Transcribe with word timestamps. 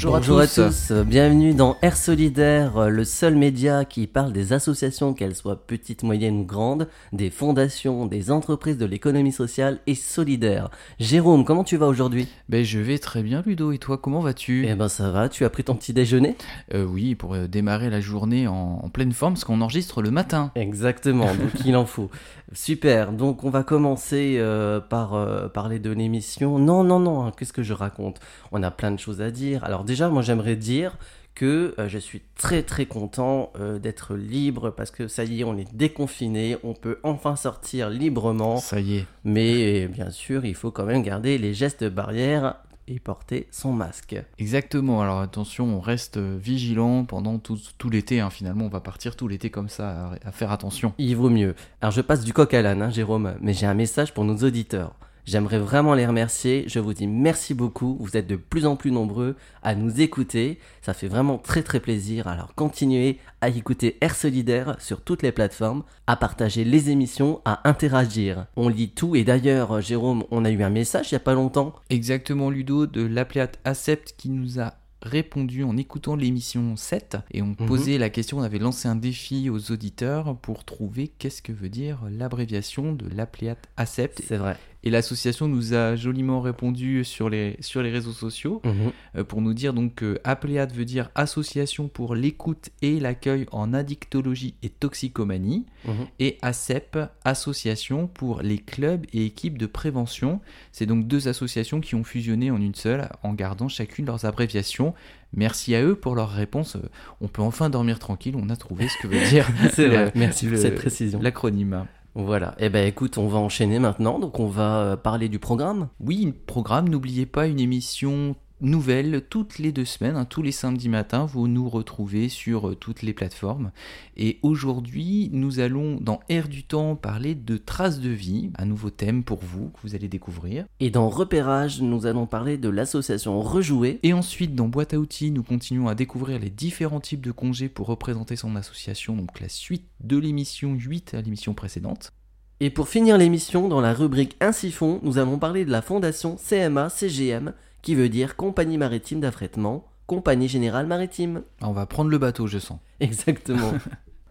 Bonjour, 0.00 0.12
Bonjour 0.12 0.38
à 0.38 0.42
à 0.44 0.46
tous. 0.46 0.92
bienvenue 0.92 1.54
dans 1.54 1.76
Air 1.82 1.96
Solidaire, 1.96 2.88
le 2.88 3.02
seul 3.02 3.34
média 3.34 3.84
qui 3.84 4.06
parle 4.06 4.32
des 4.32 4.52
associations, 4.52 5.12
qu'elles 5.12 5.34
soient 5.34 5.66
petites, 5.66 6.04
moyennes 6.04 6.42
ou 6.42 6.44
grandes, 6.44 6.86
des 7.12 7.30
fondations, 7.30 8.06
des 8.06 8.30
entreprises 8.30 8.78
de 8.78 8.86
l'économie 8.86 9.32
sociale 9.32 9.80
et 9.88 9.96
solidaire. 9.96 10.70
Jérôme, 11.00 11.44
comment 11.44 11.64
tu 11.64 11.76
vas 11.76 11.88
aujourd'hui? 11.88 12.28
Ben, 12.48 12.64
je 12.64 12.78
vais 12.78 12.98
très 12.98 13.24
bien 13.24 13.42
Ludo, 13.44 13.72
et 13.72 13.78
toi 13.78 13.98
comment 13.98 14.20
vas-tu? 14.20 14.68
Eh 14.68 14.76
ben 14.76 14.88
ça 14.88 15.10
va, 15.10 15.28
tu 15.28 15.44
as 15.44 15.50
pris 15.50 15.64
ton 15.64 15.74
petit 15.74 15.92
déjeuner? 15.92 16.36
Euh, 16.74 16.84
Oui, 16.84 17.16
pour 17.16 17.34
euh, 17.34 17.48
démarrer 17.48 17.90
la 17.90 18.00
journée 18.00 18.46
en, 18.46 18.78
en 18.84 18.88
pleine 18.90 19.10
forme, 19.12 19.34
parce 19.34 19.42
qu'on 19.42 19.60
enregistre 19.62 20.00
le 20.00 20.12
matin. 20.12 20.52
Exactement, 20.54 21.26
donc 21.34 21.64
il 21.66 21.74
en 21.74 21.86
faut. 21.86 22.08
Super, 22.52 23.12
donc 23.12 23.44
on 23.44 23.50
va 23.50 23.62
commencer 23.62 24.36
euh, 24.38 24.80
par 24.80 25.14
euh, 25.14 25.48
parler 25.48 25.80
de 25.80 25.90
l'émission. 25.90 26.58
Non, 26.58 26.82
non, 26.82 26.98
non, 26.98 27.26
hein, 27.26 27.32
qu'est-ce 27.36 27.52
que 27.52 27.62
je 27.64 27.74
raconte? 27.74 28.20
On 28.52 28.62
a 28.62 28.70
plein 28.70 28.90
de 28.92 28.98
choses 28.98 29.20
à 29.20 29.30
dire. 29.30 29.64
Alors 29.64 29.84
déjà, 29.88 30.08
moi 30.08 30.22
j'aimerais 30.22 30.54
dire 30.54 30.96
que 31.34 31.74
euh, 31.78 31.88
je 31.88 31.98
suis 31.98 32.22
très 32.36 32.62
très 32.62 32.86
content 32.86 33.52
euh, 33.58 33.78
d'être 33.78 34.14
libre 34.14 34.70
parce 34.70 34.90
que 34.90 35.08
ça 35.08 35.24
y 35.24 35.40
est, 35.40 35.44
on 35.44 35.56
est 35.56 35.74
déconfiné, 35.74 36.56
on 36.62 36.74
peut 36.74 36.98
enfin 37.02 37.36
sortir 37.36 37.90
librement. 37.90 38.58
Ça 38.58 38.80
y 38.80 38.98
est. 38.98 39.06
Mais 39.24 39.84
euh, 39.84 39.88
bien 39.88 40.10
sûr, 40.10 40.44
il 40.44 40.54
faut 40.54 40.70
quand 40.70 40.84
même 40.84 41.02
garder 41.02 41.38
les 41.38 41.54
gestes 41.54 41.84
barrières 41.84 42.56
et 42.86 42.98
porter 43.00 43.48
son 43.50 43.72
masque. 43.72 44.16
Exactement, 44.38 45.02
alors 45.02 45.20
attention, 45.20 45.66
on 45.66 45.80
reste 45.80 46.16
vigilant 46.18 47.04
pendant 47.04 47.38
tout, 47.38 47.58
tout 47.76 47.90
l'été, 47.90 48.20
hein. 48.20 48.30
finalement 48.30 48.64
on 48.64 48.70
va 48.70 48.80
partir 48.80 49.14
tout 49.14 49.28
l'été 49.28 49.50
comme 49.50 49.68
ça, 49.68 50.06
à, 50.24 50.28
à 50.28 50.32
faire 50.32 50.50
attention. 50.52 50.94
Il 50.96 51.14
vaut 51.14 51.28
mieux. 51.28 51.54
Alors 51.82 51.92
je 51.92 52.00
passe 52.00 52.24
du 52.24 52.32
coq 52.32 52.52
à 52.54 52.62
l'âne, 52.62 52.80
hein, 52.80 52.90
Jérôme, 52.90 53.34
mais 53.42 53.52
j'ai 53.52 53.66
un 53.66 53.74
message 53.74 54.14
pour 54.14 54.24
nos 54.24 54.36
auditeurs. 54.36 54.94
J'aimerais 55.28 55.58
vraiment 55.58 55.92
les 55.92 56.06
remercier. 56.06 56.64
Je 56.68 56.80
vous 56.80 56.94
dis 56.94 57.06
merci 57.06 57.52
beaucoup. 57.52 57.98
Vous 58.00 58.16
êtes 58.16 58.26
de 58.26 58.36
plus 58.36 58.64
en 58.64 58.76
plus 58.76 58.90
nombreux 58.90 59.36
à 59.62 59.74
nous 59.74 60.00
écouter. 60.00 60.58
Ça 60.80 60.94
fait 60.94 61.06
vraiment 61.06 61.36
très 61.36 61.62
très 61.62 61.80
plaisir. 61.80 62.28
Alors 62.28 62.54
continuez 62.54 63.18
à 63.42 63.50
écouter 63.50 63.98
Air 64.00 64.16
Solidaire 64.16 64.76
sur 64.80 65.02
toutes 65.02 65.22
les 65.22 65.30
plateformes, 65.30 65.82
à 66.06 66.16
partager 66.16 66.64
les 66.64 66.88
émissions, 66.88 67.42
à 67.44 67.68
interagir. 67.68 68.46
On 68.56 68.70
lit 68.70 68.88
tout 68.88 69.16
et 69.16 69.24
d'ailleurs, 69.24 69.82
Jérôme, 69.82 70.24
on 70.30 70.46
a 70.46 70.50
eu 70.50 70.62
un 70.62 70.70
message 70.70 71.10
il 71.10 71.16
y 71.16 71.16
a 71.16 71.20
pas 71.20 71.34
longtemps. 71.34 71.74
Exactement 71.90 72.48
Ludo, 72.48 72.86
de 72.86 73.04
l'appelate 73.04 73.58
Accept 73.66 74.14
qui 74.16 74.30
nous 74.30 74.60
a 74.60 74.76
répondu 75.02 75.62
en 75.62 75.76
écoutant 75.76 76.16
l'émission 76.16 76.74
7 76.76 77.18
et 77.30 77.42
on 77.42 77.54
posait 77.54 77.98
la 77.98 78.10
question, 78.10 78.38
on 78.38 78.42
avait 78.42 78.58
lancé 78.58 78.88
un 78.88 78.96
défi 78.96 79.48
aux 79.50 79.70
auditeurs 79.70 80.36
pour 80.38 80.64
trouver 80.64 81.08
qu'est-ce 81.08 81.42
que 81.42 81.52
veut 81.52 81.68
dire 81.68 82.00
l'abréviation 82.10 82.92
de 82.92 83.08
l'appelate 83.08 83.68
Accept 83.76 84.22
C'est 84.26 84.36
vrai. 84.36 84.56
Et 84.84 84.90
l'association 84.90 85.48
nous 85.48 85.74
a 85.74 85.96
joliment 85.96 86.40
répondu 86.40 87.02
sur 87.04 87.28
les, 87.28 87.56
sur 87.60 87.82
les 87.82 87.90
réseaux 87.90 88.12
sociaux 88.12 88.60
Mhm. 88.64 88.72
euh, 89.16 89.24
pour 89.24 89.40
nous 89.42 89.52
dire 89.52 89.72
donc 89.74 89.96
que 89.96 90.20
Apléade 90.22 90.72
veut 90.72 90.84
dire 90.84 91.10
Association 91.16 91.88
pour 91.88 92.14
l'écoute 92.14 92.70
et 92.80 93.00
l'accueil 93.00 93.46
en 93.50 93.74
addictologie 93.74 94.54
et 94.62 94.68
toxicomanie 94.68 95.66
Mhm. 95.84 96.06
et 96.20 96.38
ACEP, 96.42 96.96
Association 97.24 98.06
pour 98.06 98.40
les 98.42 98.58
clubs 98.58 99.04
et 99.12 99.24
équipes 99.24 99.58
de 99.58 99.66
prévention. 99.66 100.40
C'est 100.72 100.86
donc 100.86 101.06
deux 101.08 101.28
associations 101.28 101.80
qui 101.80 101.94
ont 101.94 102.04
fusionné 102.04 102.50
en 102.50 102.60
une 102.60 102.74
seule 102.74 103.08
en 103.22 103.32
gardant 103.34 103.68
chacune 103.68 104.06
leurs 104.06 104.24
abréviations. 104.26 104.94
Merci 105.34 105.74
à 105.74 105.82
eux 105.82 105.94
pour 105.96 106.14
leur 106.14 106.30
réponse. 106.30 106.76
Euh, 106.76 106.88
On 107.20 107.28
peut 107.28 107.42
enfin 107.42 107.68
dormir 107.68 107.98
tranquille, 107.98 108.34
on 108.36 108.48
a 108.48 108.56
trouvé 108.56 108.88
ce 108.88 108.96
que 109.02 109.08
veut 109.08 109.26
dire 109.28 109.46
C'est 109.74 109.88
vrai. 109.88 110.12
Merci 110.14 110.46
pour 110.46 110.56
cette 110.56 110.76
précision. 110.76 111.20
l'acronyme. 111.20 111.84
Voilà. 112.18 112.56
Eh 112.58 112.68
ben 112.68 112.84
écoute, 112.84 113.16
on 113.16 113.28
va 113.28 113.38
enchaîner 113.38 113.78
maintenant. 113.78 114.18
Donc 114.18 114.40
on 114.40 114.48
va 114.48 114.78
euh, 114.80 114.96
parler 114.96 115.28
du 115.28 115.38
programme. 115.38 115.88
Oui, 116.00 116.34
programme, 116.46 116.88
n'oubliez 116.88 117.26
pas 117.26 117.46
une 117.46 117.60
émission 117.60 118.34
nouvelle 118.60 119.22
toutes 119.28 119.58
les 119.58 119.72
deux 119.72 119.84
semaines, 119.84 120.16
hein, 120.16 120.24
tous 120.24 120.42
les 120.42 120.52
samedis 120.52 120.88
matins, 120.88 121.26
vous 121.26 121.48
nous 121.48 121.68
retrouvez 121.68 122.28
sur 122.28 122.68
euh, 122.68 122.74
toutes 122.74 123.02
les 123.02 123.12
plateformes. 123.12 123.70
Et 124.16 124.38
aujourd'hui, 124.42 125.30
nous 125.32 125.60
allons 125.60 125.98
dans 126.00 126.20
Air 126.28 126.48
du 126.48 126.64
Temps 126.64 126.96
parler 126.96 127.34
de 127.34 127.56
traces 127.56 128.00
de 128.00 128.10
vie, 128.10 128.50
un 128.58 128.66
nouveau 128.66 128.90
thème 128.90 129.24
pour 129.24 129.40
vous 129.40 129.70
que 129.70 129.78
vous 129.82 129.94
allez 129.94 130.08
découvrir. 130.08 130.64
Et 130.80 130.90
dans 130.90 131.08
Repérage, 131.08 131.80
nous 131.82 132.06
allons 132.06 132.26
parler 132.26 132.58
de 132.58 132.68
l'association 132.68 133.40
Rejouer. 133.40 134.00
Et 134.02 134.12
ensuite, 134.12 134.54
dans 134.54 134.68
Boîte 134.68 134.94
à 134.94 134.98
outils, 134.98 135.30
nous 135.30 135.42
continuons 135.42 135.88
à 135.88 135.94
découvrir 135.94 136.38
les 136.38 136.50
différents 136.50 137.00
types 137.00 137.24
de 137.24 137.32
congés 137.32 137.68
pour 137.68 137.86
représenter 137.86 138.36
son 138.36 138.56
association, 138.56 139.16
donc 139.16 139.40
la 139.40 139.48
suite 139.48 139.86
de 140.00 140.16
l'émission 140.16 140.74
8 140.74 141.14
à 141.14 141.22
l'émission 141.22 141.54
précédente. 141.54 142.12
Et 142.60 142.70
pour 142.70 142.88
finir 142.88 143.18
l'émission, 143.18 143.68
dans 143.68 143.80
la 143.80 143.94
rubrique 143.94 144.36
Ainsi 144.40 144.72
font, 144.72 144.98
nous 145.04 145.18
allons 145.18 145.38
parler 145.38 145.64
de 145.64 145.70
la 145.70 145.80
fondation 145.80 146.36
CMA-CGM, 146.36 147.52
qui 147.82 147.94
veut 147.94 148.08
dire 148.08 148.36
Compagnie 148.36 148.78
Maritime 148.78 149.20
d'Affrètement, 149.20 149.86
Compagnie 150.06 150.48
Générale 150.48 150.86
Maritime. 150.86 151.42
Ah, 151.60 151.68
On 151.68 151.72
va 151.72 151.86
prendre 151.86 152.10
le 152.10 152.18
bateau, 152.18 152.46
je 152.46 152.58
sens. 152.58 152.78
Exactement. 153.00 153.72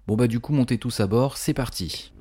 Bon 0.08 0.16
bah 0.16 0.28
du 0.28 0.40
coup, 0.40 0.54
montez 0.54 0.78
tous 0.78 1.02
à 1.02 1.06
bord, 1.08 1.36
c'est 1.36 1.54
parti. 1.54 2.14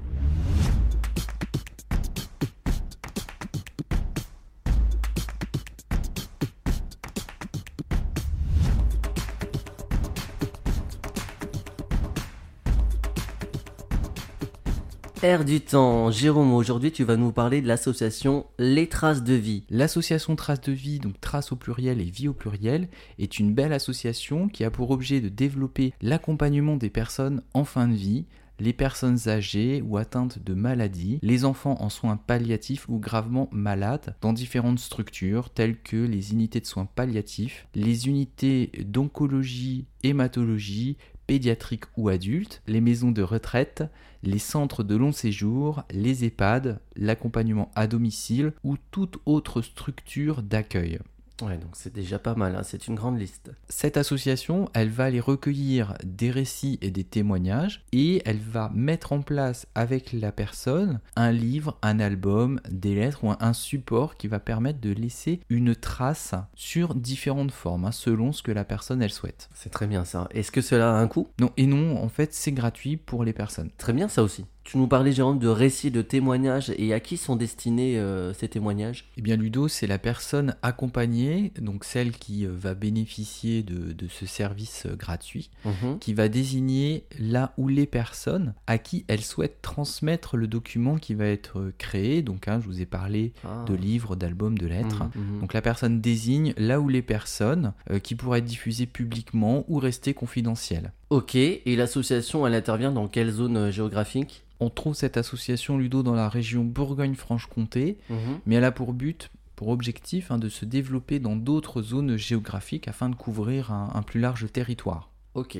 Air 15.22 15.46
du 15.46 15.62
temps, 15.62 16.10
Jérôme, 16.10 16.52
aujourd'hui 16.52 16.92
tu 16.92 17.02
vas 17.02 17.16
nous 17.16 17.32
parler 17.32 17.62
de 17.62 17.66
l'association 17.66 18.44
Les 18.58 18.86
Traces 18.86 19.22
de 19.22 19.32
Vie. 19.32 19.64
L'association 19.70 20.36
Trace 20.36 20.60
de 20.60 20.72
Vie, 20.72 20.98
donc 20.98 21.18
Trace 21.22 21.52
au 21.52 21.56
pluriel 21.56 22.02
et 22.02 22.04
Vie 22.04 22.28
au 22.28 22.34
pluriel, 22.34 22.88
est 23.18 23.38
une 23.38 23.54
belle 23.54 23.72
association 23.72 24.46
qui 24.48 24.62
a 24.62 24.70
pour 24.70 24.90
objet 24.90 25.22
de 25.22 25.30
développer 25.30 25.94
l'accompagnement 26.02 26.76
des 26.76 26.90
personnes 26.90 27.42
en 27.54 27.64
fin 27.64 27.88
de 27.88 27.94
vie, 27.94 28.26
les 28.60 28.74
personnes 28.74 29.26
âgées 29.26 29.82
ou 29.86 29.96
atteintes 29.96 30.38
de 30.44 30.52
maladies, 30.52 31.18
les 31.22 31.46
enfants 31.46 31.80
en 31.80 31.88
soins 31.88 32.18
palliatifs 32.18 32.86
ou 32.88 32.98
gravement 32.98 33.48
malades 33.52 34.16
dans 34.20 34.34
différentes 34.34 34.80
structures 34.80 35.48
telles 35.48 35.80
que 35.80 35.96
les 35.96 36.32
unités 36.32 36.60
de 36.60 36.66
soins 36.66 36.88
palliatifs, 36.94 37.68
les 37.74 38.06
unités 38.06 38.70
d'oncologie, 38.84 39.86
hématologie, 40.02 40.98
pédiatrique 41.26 41.84
ou 41.96 42.08
adulte, 42.08 42.62
les 42.66 42.80
maisons 42.80 43.10
de 43.10 43.22
retraite, 43.22 43.84
les 44.26 44.38
centres 44.38 44.82
de 44.82 44.96
long 44.96 45.12
séjour, 45.12 45.84
les 45.90 46.24
EHPAD, 46.24 46.80
l'accompagnement 46.96 47.70
à 47.74 47.86
domicile 47.86 48.52
ou 48.64 48.76
toute 48.90 49.18
autre 49.24 49.62
structure 49.62 50.42
d'accueil. 50.42 50.98
Ouais, 51.42 51.58
donc 51.58 51.70
c'est 51.74 51.92
déjà 51.92 52.18
pas 52.18 52.34
mal, 52.34 52.56
hein, 52.56 52.62
c'est 52.62 52.88
une 52.88 52.94
grande 52.94 53.18
liste. 53.18 53.50
Cette 53.68 53.96
association, 53.96 54.70
elle 54.72 54.88
va 54.88 55.04
aller 55.04 55.20
recueillir 55.20 55.94
des 56.04 56.30
récits 56.30 56.78
et 56.80 56.90
des 56.90 57.04
témoignages 57.04 57.84
et 57.92 58.22
elle 58.24 58.38
va 58.38 58.70
mettre 58.74 59.12
en 59.12 59.20
place 59.20 59.66
avec 59.74 60.12
la 60.12 60.32
personne 60.32 61.00
un 61.14 61.32
livre, 61.32 61.78
un 61.82 62.00
album, 62.00 62.60
des 62.70 62.94
lettres 62.94 63.24
ou 63.24 63.32
un, 63.38 63.52
support 63.52 64.16
qui 64.16 64.28
va 64.28 64.40
permettre 64.40 64.80
de 64.80 64.92
laisser 64.92 65.40
une 65.48 65.74
trace 65.74 66.34
sur 66.54 66.94
différentes 66.94 67.52
formes 67.52 67.86
hein, 67.86 67.92
selon 67.92 68.32
ce 68.32 68.42
que 68.42 68.52
la 68.52 68.64
personne 68.64 69.02
elle 69.02 69.12
souhaite. 69.12 69.48
C'est 69.54 69.70
très 69.70 69.86
bien 69.86 70.04
ça. 70.04 70.28
Est-ce 70.30 70.52
que 70.52 70.60
cela 70.60 70.90
a 70.90 71.00
un 71.00 71.08
coût? 71.08 71.28
Non, 71.40 71.52
et 71.56 71.66
non, 71.66 72.02
en 72.02 72.08
fait, 72.08 72.34
c'est 72.34 72.52
gratuit 72.52 72.96
pour 72.96 73.24
les 73.24 73.32
personnes. 73.32 73.70
Très 73.78 73.92
bien 73.92 74.08
ça 74.08 74.22
aussi. 74.22 74.44
Tu 74.68 74.78
nous 74.78 74.88
parlais, 74.88 75.12
Jérôme, 75.12 75.38
de 75.38 75.46
récits, 75.46 75.92
de 75.92 76.02
témoignages, 76.02 76.72
et 76.76 76.92
à 76.92 76.98
qui 76.98 77.16
sont 77.18 77.36
destinés 77.36 78.00
euh, 78.00 78.34
ces 78.34 78.48
témoignages? 78.48 79.04
Eh 79.16 79.22
bien, 79.22 79.36
Ludo, 79.36 79.68
c'est 79.68 79.86
la 79.86 79.96
personne 79.98 80.56
accompagnée, 80.60 81.52
donc 81.60 81.84
celle 81.84 82.10
qui 82.10 82.44
euh, 82.44 82.50
va 82.52 82.74
bénéficier 82.74 83.62
de, 83.62 83.92
de 83.92 84.08
ce 84.08 84.26
service 84.26 84.86
euh, 84.86 84.96
gratuit, 84.96 85.50
Mhm. 85.64 86.00
qui 86.00 86.14
va 86.14 86.28
désigner 86.28 87.04
là 87.20 87.52
où 87.58 87.68
les 87.68 87.86
personnes 87.86 88.54
à 88.66 88.78
qui 88.78 89.04
elle 89.06 89.22
souhaite 89.22 89.62
transmettre 89.62 90.36
le 90.36 90.48
document 90.48 90.96
qui 90.96 91.14
va 91.14 91.26
être 91.26 91.70
créé. 91.78 92.22
Donc, 92.22 92.48
hein, 92.48 92.58
je 92.60 92.66
vous 92.66 92.80
ai 92.82 92.86
parlé 92.86 93.34
Ah. 93.44 93.64
de 93.68 93.74
livres, 93.74 94.16
d'albums, 94.16 94.58
de 94.58 94.66
lettres. 94.66 95.04
Mhm, 95.14 95.34
mhm. 95.34 95.40
Donc, 95.42 95.54
la 95.54 95.62
personne 95.62 96.00
désigne 96.00 96.54
là 96.56 96.80
où 96.80 96.88
les 96.88 97.02
personnes 97.02 97.72
euh, 97.92 98.00
qui 98.00 98.16
pourraient 98.16 98.40
être 98.40 98.44
diffusées 98.44 98.86
publiquement 98.86 99.64
ou 99.68 99.78
rester 99.78 100.12
confidentielles. 100.12 100.90
Ok, 101.10 101.34
et 101.36 101.76
l'association, 101.76 102.46
elle 102.46 102.54
intervient 102.54 102.90
dans 102.92 103.06
quelle 103.08 103.30
zone 103.30 103.56
euh, 103.56 103.70
géographique 103.70 104.42
On 104.58 104.70
trouve 104.70 104.94
cette 104.94 105.16
association 105.16 105.78
Ludo 105.78 106.02
dans 106.02 106.14
la 106.14 106.28
région 106.28 106.64
Bourgogne-Franche-Comté, 106.64 107.98
Mhm. 108.10 108.40
mais 108.46 108.56
elle 108.56 108.64
a 108.64 108.72
pour 108.72 108.92
but, 108.92 109.30
pour 109.54 109.68
objectif, 109.68 110.30
hein, 110.30 110.38
de 110.38 110.48
se 110.48 110.64
développer 110.64 111.18
dans 111.20 111.36
d'autres 111.36 111.82
zones 111.82 112.16
géographiques 112.16 112.88
afin 112.88 113.08
de 113.08 113.14
couvrir 113.14 113.70
un, 113.72 113.90
un 113.94 114.02
plus 114.02 114.18
large 114.20 114.50
territoire. 114.52 115.10
Ok. 115.34 115.58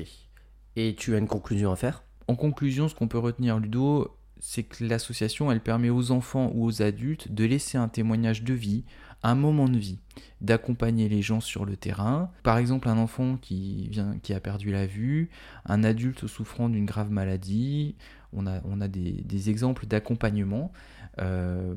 Et 0.75 0.95
tu 0.95 1.15
as 1.15 1.17
une 1.19 1.27
conclusion 1.27 1.71
à 1.71 1.75
faire? 1.75 2.03
En 2.27 2.35
conclusion, 2.35 2.87
ce 2.89 2.95
qu'on 2.95 3.07
peut 3.07 3.17
retenir, 3.19 3.57
Ludo, 3.59 4.15
c'est 4.39 4.63
que 4.63 4.83
l'association, 4.83 5.51
elle 5.51 5.61
permet 5.61 5.89
aux 5.89 6.11
enfants 6.11 6.51
ou 6.53 6.65
aux 6.65 6.81
adultes 6.81 7.31
de 7.31 7.45
laisser 7.45 7.77
un 7.77 7.87
témoignage 7.87 8.43
de 8.43 8.53
vie, 8.53 8.83
un 9.23 9.35
moment 9.35 9.67
de 9.67 9.77
vie, 9.77 9.97
d'accompagner 10.41 11.09
les 11.09 11.21
gens 11.21 11.39
sur 11.41 11.65
le 11.65 11.75
terrain. 11.75 12.31
Par 12.43 12.57
exemple, 12.57 12.87
un 12.89 12.97
enfant 12.97 13.37
qui, 13.37 13.87
vient, 13.89 14.17
qui 14.21 14.33
a 14.33 14.39
perdu 14.39 14.71
la 14.71 14.85
vue, 14.85 15.29
un 15.65 15.83
adulte 15.83 16.27
souffrant 16.27 16.69
d'une 16.69 16.85
grave 16.85 17.11
maladie. 17.11 17.95
On 18.33 18.45
a, 18.45 18.61
on 18.65 18.81
a 18.81 18.87
des, 18.87 19.11
des 19.23 19.49
exemples 19.49 19.85
d'accompagnement. 19.87 20.71
Euh, 21.19 21.73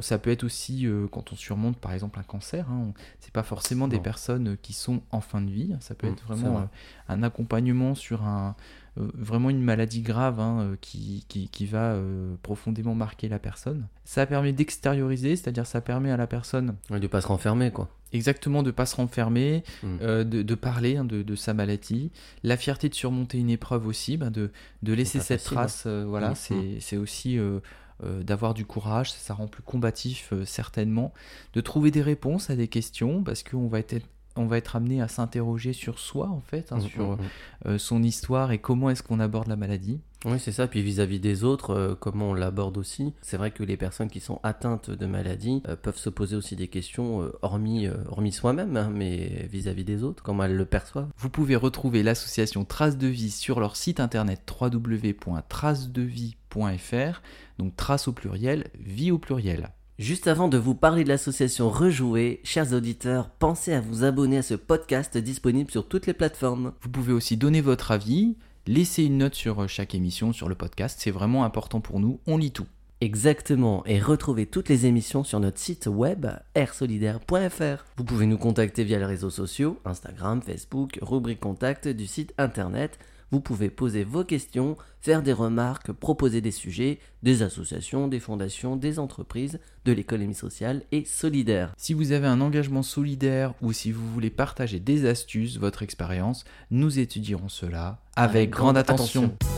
ça 0.00 0.18
peut 0.18 0.30
être 0.30 0.44
aussi 0.44 0.86
euh, 0.86 1.08
quand 1.10 1.32
on 1.32 1.36
surmonte 1.36 1.76
par 1.78 1.92
exemple 1.92 2.18
un 2.20 2.22
cancer. 2.22 2.70
Hein, 2.70 2.92
c'est 3.18 3.32
pas 3.32 3.42
forcément 3.42 3.88
des 3.88 3.98
personnes 3.98 4.56
qui 4.62 4.72
sont 4.74 5.02
en 5.10 5.20
fin 5.20 5.40
de 5.40 5.50
vie. 5.50 5.74
Ça 5.80 5.94
peut 5.96 6.06
Mm, 6.06 6.10
être 6.12 6.22
vraiment 6.24 6.52
vrai. 6.54 6.62
euh, 6.62 6.66
un 7.08 7.22
accompagnement 7.24 7.94
sur 7.96 8.22
un 8.24 8.54
vraiment 8.96 9.50
une 9.50 9.62
maladie 9.62 10.00
grave 10.00 10.40
hein, 10.40 10.60
euh, 10.60 10.76
qui, 10.80 11.24
qui, 11.28 11.48
qui 11.48 11.66
va 11.66 11.92
euh, 11.92 12.34
profondément 12.42 12.94
marquer 12.94 13.28
la 13.28 13.38
personne. 13.38 13.86
Ça 14.04 14.24
permet 14.26 14.52
d'extérioriser, 14.52 15.36
c'est-à-dire 15.36 15.66
ça 15.66 15.80
permet 15.80 16.10
à 16.10 16.16
la 16.16 16.26
personne 16.26 16.76
Ouais, 16.90 17.00
de 17.00 17.06
pas 17.06 17.20
se 17.20 17.26
renfermer, 17.26 17.70
quoi. 17.70 17.88
exactement 18.12 18.62
de 18.62 18.70
pas 18.70 18.86
se 18.86 18.96
renfermer, 18.96 19.62
Mm. 19.82 19.86
euh, 20.02 20.24
de, 20.24 20.42
de 20.42 20.54
parler 20.54 20.96
hein, 20.96 21.04
de, 21.04 21.22
de 21.22 21.34
sa 21.34 21.52
maladie, 21.54 22.10
la 22.42 22.56
fierté 22.56 22.88
de 22.88 22.94
surmonter 22.94 23.38
une 23.38 23.50
épreuve 23.50 23.86
aussi, 23.86 24.16
ben, 24.16 24.30
de, 24.30 24.50
de 24.82 24.92
laisser 24.92 25.20
cette 25.20 25.40
facile, 25.42 25.56
trace, 25.56 25.84
euh, 25.86 26.04
voilà, 26.08 26.30
Mm, 26.30 26.80
c'est 26.80 26.96
aussi 26.96 27.38
euh, 27.38 27.60
euh, 28.04 28.22
d'avoir 28.22 28.54
du 28.54 28.64
courage, 28.66 29.10
ça, 29.12 29.18
ça 29.18 29.34
rend 29.34 29.46
plus 29.46 29.62
combatif 29.62 30.30
euh, 30.32 30.44
certainement, 30.44 31.12
de 31.54 31.60
trouver 31.60 31.90
des 31.90 32.02
réponses 32.02 32.50
à 32.50 32.56
des 32.56 32.68
questions, 32.68 33.22
parce 33.22 33.42
qu'on 33.42 33.68
va 33.68 33.78
être 33.78 33.94
on 34.36 34.46
va 34.46 34.58
être 34.58 34.76
amené 34.76 35.00
à 35.00 35.08
s'interroger 35.08 35.72
sur 35.72 35.98
soi 35.98 36.28
en 36.28 36.40
fait, 36.40 36.72
hein, 36.72 36.78
Mm, 36.78 36.88
sur 36.88 37.10
mm, 37.10 37.14
mm. 37.14 37.18
euh, 37.66 37.78
son 37.78 38.02
histoire 38.02 38.52
et 38.52 38.58
comment 38.58 38.90
est-ce 38.90 39.02
qu'on 39.02 39.20
aborde 39.20 39.48
la 39.48 39.56
maladie. 39.56 40.00
Oui, 40.24 40.40
c'est 40.40 40.50
ça. 40.52 40.66
Puis 40.66 40.80
vis-à-vis 40.82 41.20
des 41.20 41.44
autres, 41.44 41.70
euh, 41.70 41.94
comment 41.94 42.30
on 42.30 42.34
l'aborde 42.34 42.78
aussi. 42.78 43.12
C'est 43.22 43.36
vrai 43.36 43.50
que 43.52 43.62
les 43.62 43.76
personnes 43.76 44.08
qui 44.08 44.18
sont 44.20 44.40
atteintes 44.42 44.90
de 44.90 45.06
maladies 45.06 45.62
euh, 45.68 45.76
peuvent 45.76 45.98
se 45.98 46.10
poser 46.10 46.34
aussi 46.34 46.56
des 46.56 46.66
questions, 46.68 47.22
euh, 47.22 47.32
hormis, 47.42 47.86
euh, 47.86 47.94
hormis 48.08 48.32
soi-même, 48.32 48.76
hein, 48.76 48.90
mais 48.92 49.46
vis-à-vis 49.52 49.84
des 49.84 50.02
autres, 50.02 50.22
comment 50.24 50.42
elles 50.44 50.56
le 50.56 50.64
perçoivent. 50.64 51.08
Vous 51.16 51.30
pouvez 51.30 51.54
retrouver 51.54 52.02
l'association 52.02 52.64
Traces 52.64 52.98
de 52.98 53.06
Vie 53.06 53.30
sur 53.30 53.60
leur 53.60 53.76
site 53.76 54.00
internet 54.00 54.40
www.tracesdevie.fr, 54.60 57.22
donc 57.58 57.76
trace 57.76 58.08
au 58.08 58.12
pluriel, 58.12 58.64
vie 58.80 59.12
au 59.12 59.18
pluriel. 59.18 59.70
Juste 59.98 60.26
avant 60.26 60.48
de 60.48 60.58
vous 60.58 60.74
parler 60.74 61.04
de 61.04 61.08
l'association 61.08 61.70
Rejouer, 61.70 62.40
chers 62.44 62.74
auditeurs, 62.74 63.30
pensez 63.30 63.72
à 63.72 63.80
vous 63.80 64.04
abonner 64.04 64.36
à 64.36 64.42
ce 64.42 64.52
podcast 64.52 65.16
disponible 65.16 65.70
sur 65.70 65.88
toutes 65.88 66.06
les 66.06 66.12
plateformes. 66.12 66.74
Vous 66.82 66.90
pouvez 66.90 67.14
aussi 67.14 67.38
donner 67.38 67.62
votre 67.62 67.92
avis, 67.92 68.36
laisser 68.66 69.04
une 69.04 69.16
note 69.16 69.34
sur 69.34 69.62
euh, 69.62 69.66
chaque 69.68 69.94
émission 69.94 70.34
sur 70.34 70.50
le 70.50 70.54
podcast, 70.54 70.98
c'est 71.00 71.10
vraiment 71.10 71.44
important 71.44 71.80
pour 71.80 71.98
nous, 71.98 72.20
on 72.26 72.36
lit 72.36 72.50
tout. 72.50 72.66
Exactement, 73.00 73.82
et 73.86 73.98
retrouvez 73.98 74.44
toutes 74.44 74.68
les 74.68 74.84
émissions 74.84 75.24
sur 75.24 75.40
notre 75.40 75.58
site 75.58 75.86
web 75.86 76.26
airsolidaire.fr. 76.54 77.86
Vous 77.96 78.04
pouvez 78.04 78.26
nous 78.26 78.36
contacter 78.36 78.84
via 78.84 78.98
les 78.98 79.06
réseaux 79.06 79.30
sociaux, 79.30 79.80
Instagram, 79.86 80.42
Facebook, 80.42 80.98
rubrique 81.00 81.40
contact 81.40 81.88
du 81.88 82.06
site 82.06 82.34
internet. 82.36 82.98
Vous 83.32 83.40
pouvez 83.40 83.70
poser 83.70 84.04
vos 84.04 84.24
questions, 84.24 84.76
faire 85.00 85.22
des 85.22 85.32
remarques, 85.32 85.90
proposer 85.92 86.40
des 86.40 86.50
sujets, 86.52 87.00
des 87.22 87.42
associations, 87.42 88.06
des 88.06 88.20
fondations, 88.20 88.76
des 88.76 88.98
entreprises, 88.98 89.58
de 89.84 89.92
l'économie 89.92 90.34
sociale 90.34 90.82
et 90.92 91.04
solidaire. 91.04 91.72
Si 91.76 91.92
vous 91.92 92.12
avez 92.12 92.26
un 92.28 92.40
engagement 92.40 92.82
solidaire 92.82 93.54
ou 93.62 93.72
si 93.72 93.90
vous 93.90 94.06
voulez 94.12 94.30
partager 94.30 94.78
des 94.80 95.06
astuces, 95.06 95.58
votre 95.58 95.82
expérience, 95.82 96.44
nous 96.70 96.98
étudierons 96.98 97.48
cela 97.48 98.00
avec, 98.14 98.30
Avec 98.36 98.50
grande 98.50 98.62
grande 98.74 98.76
attention. 98.78 99.24
attention. 99.24 99.55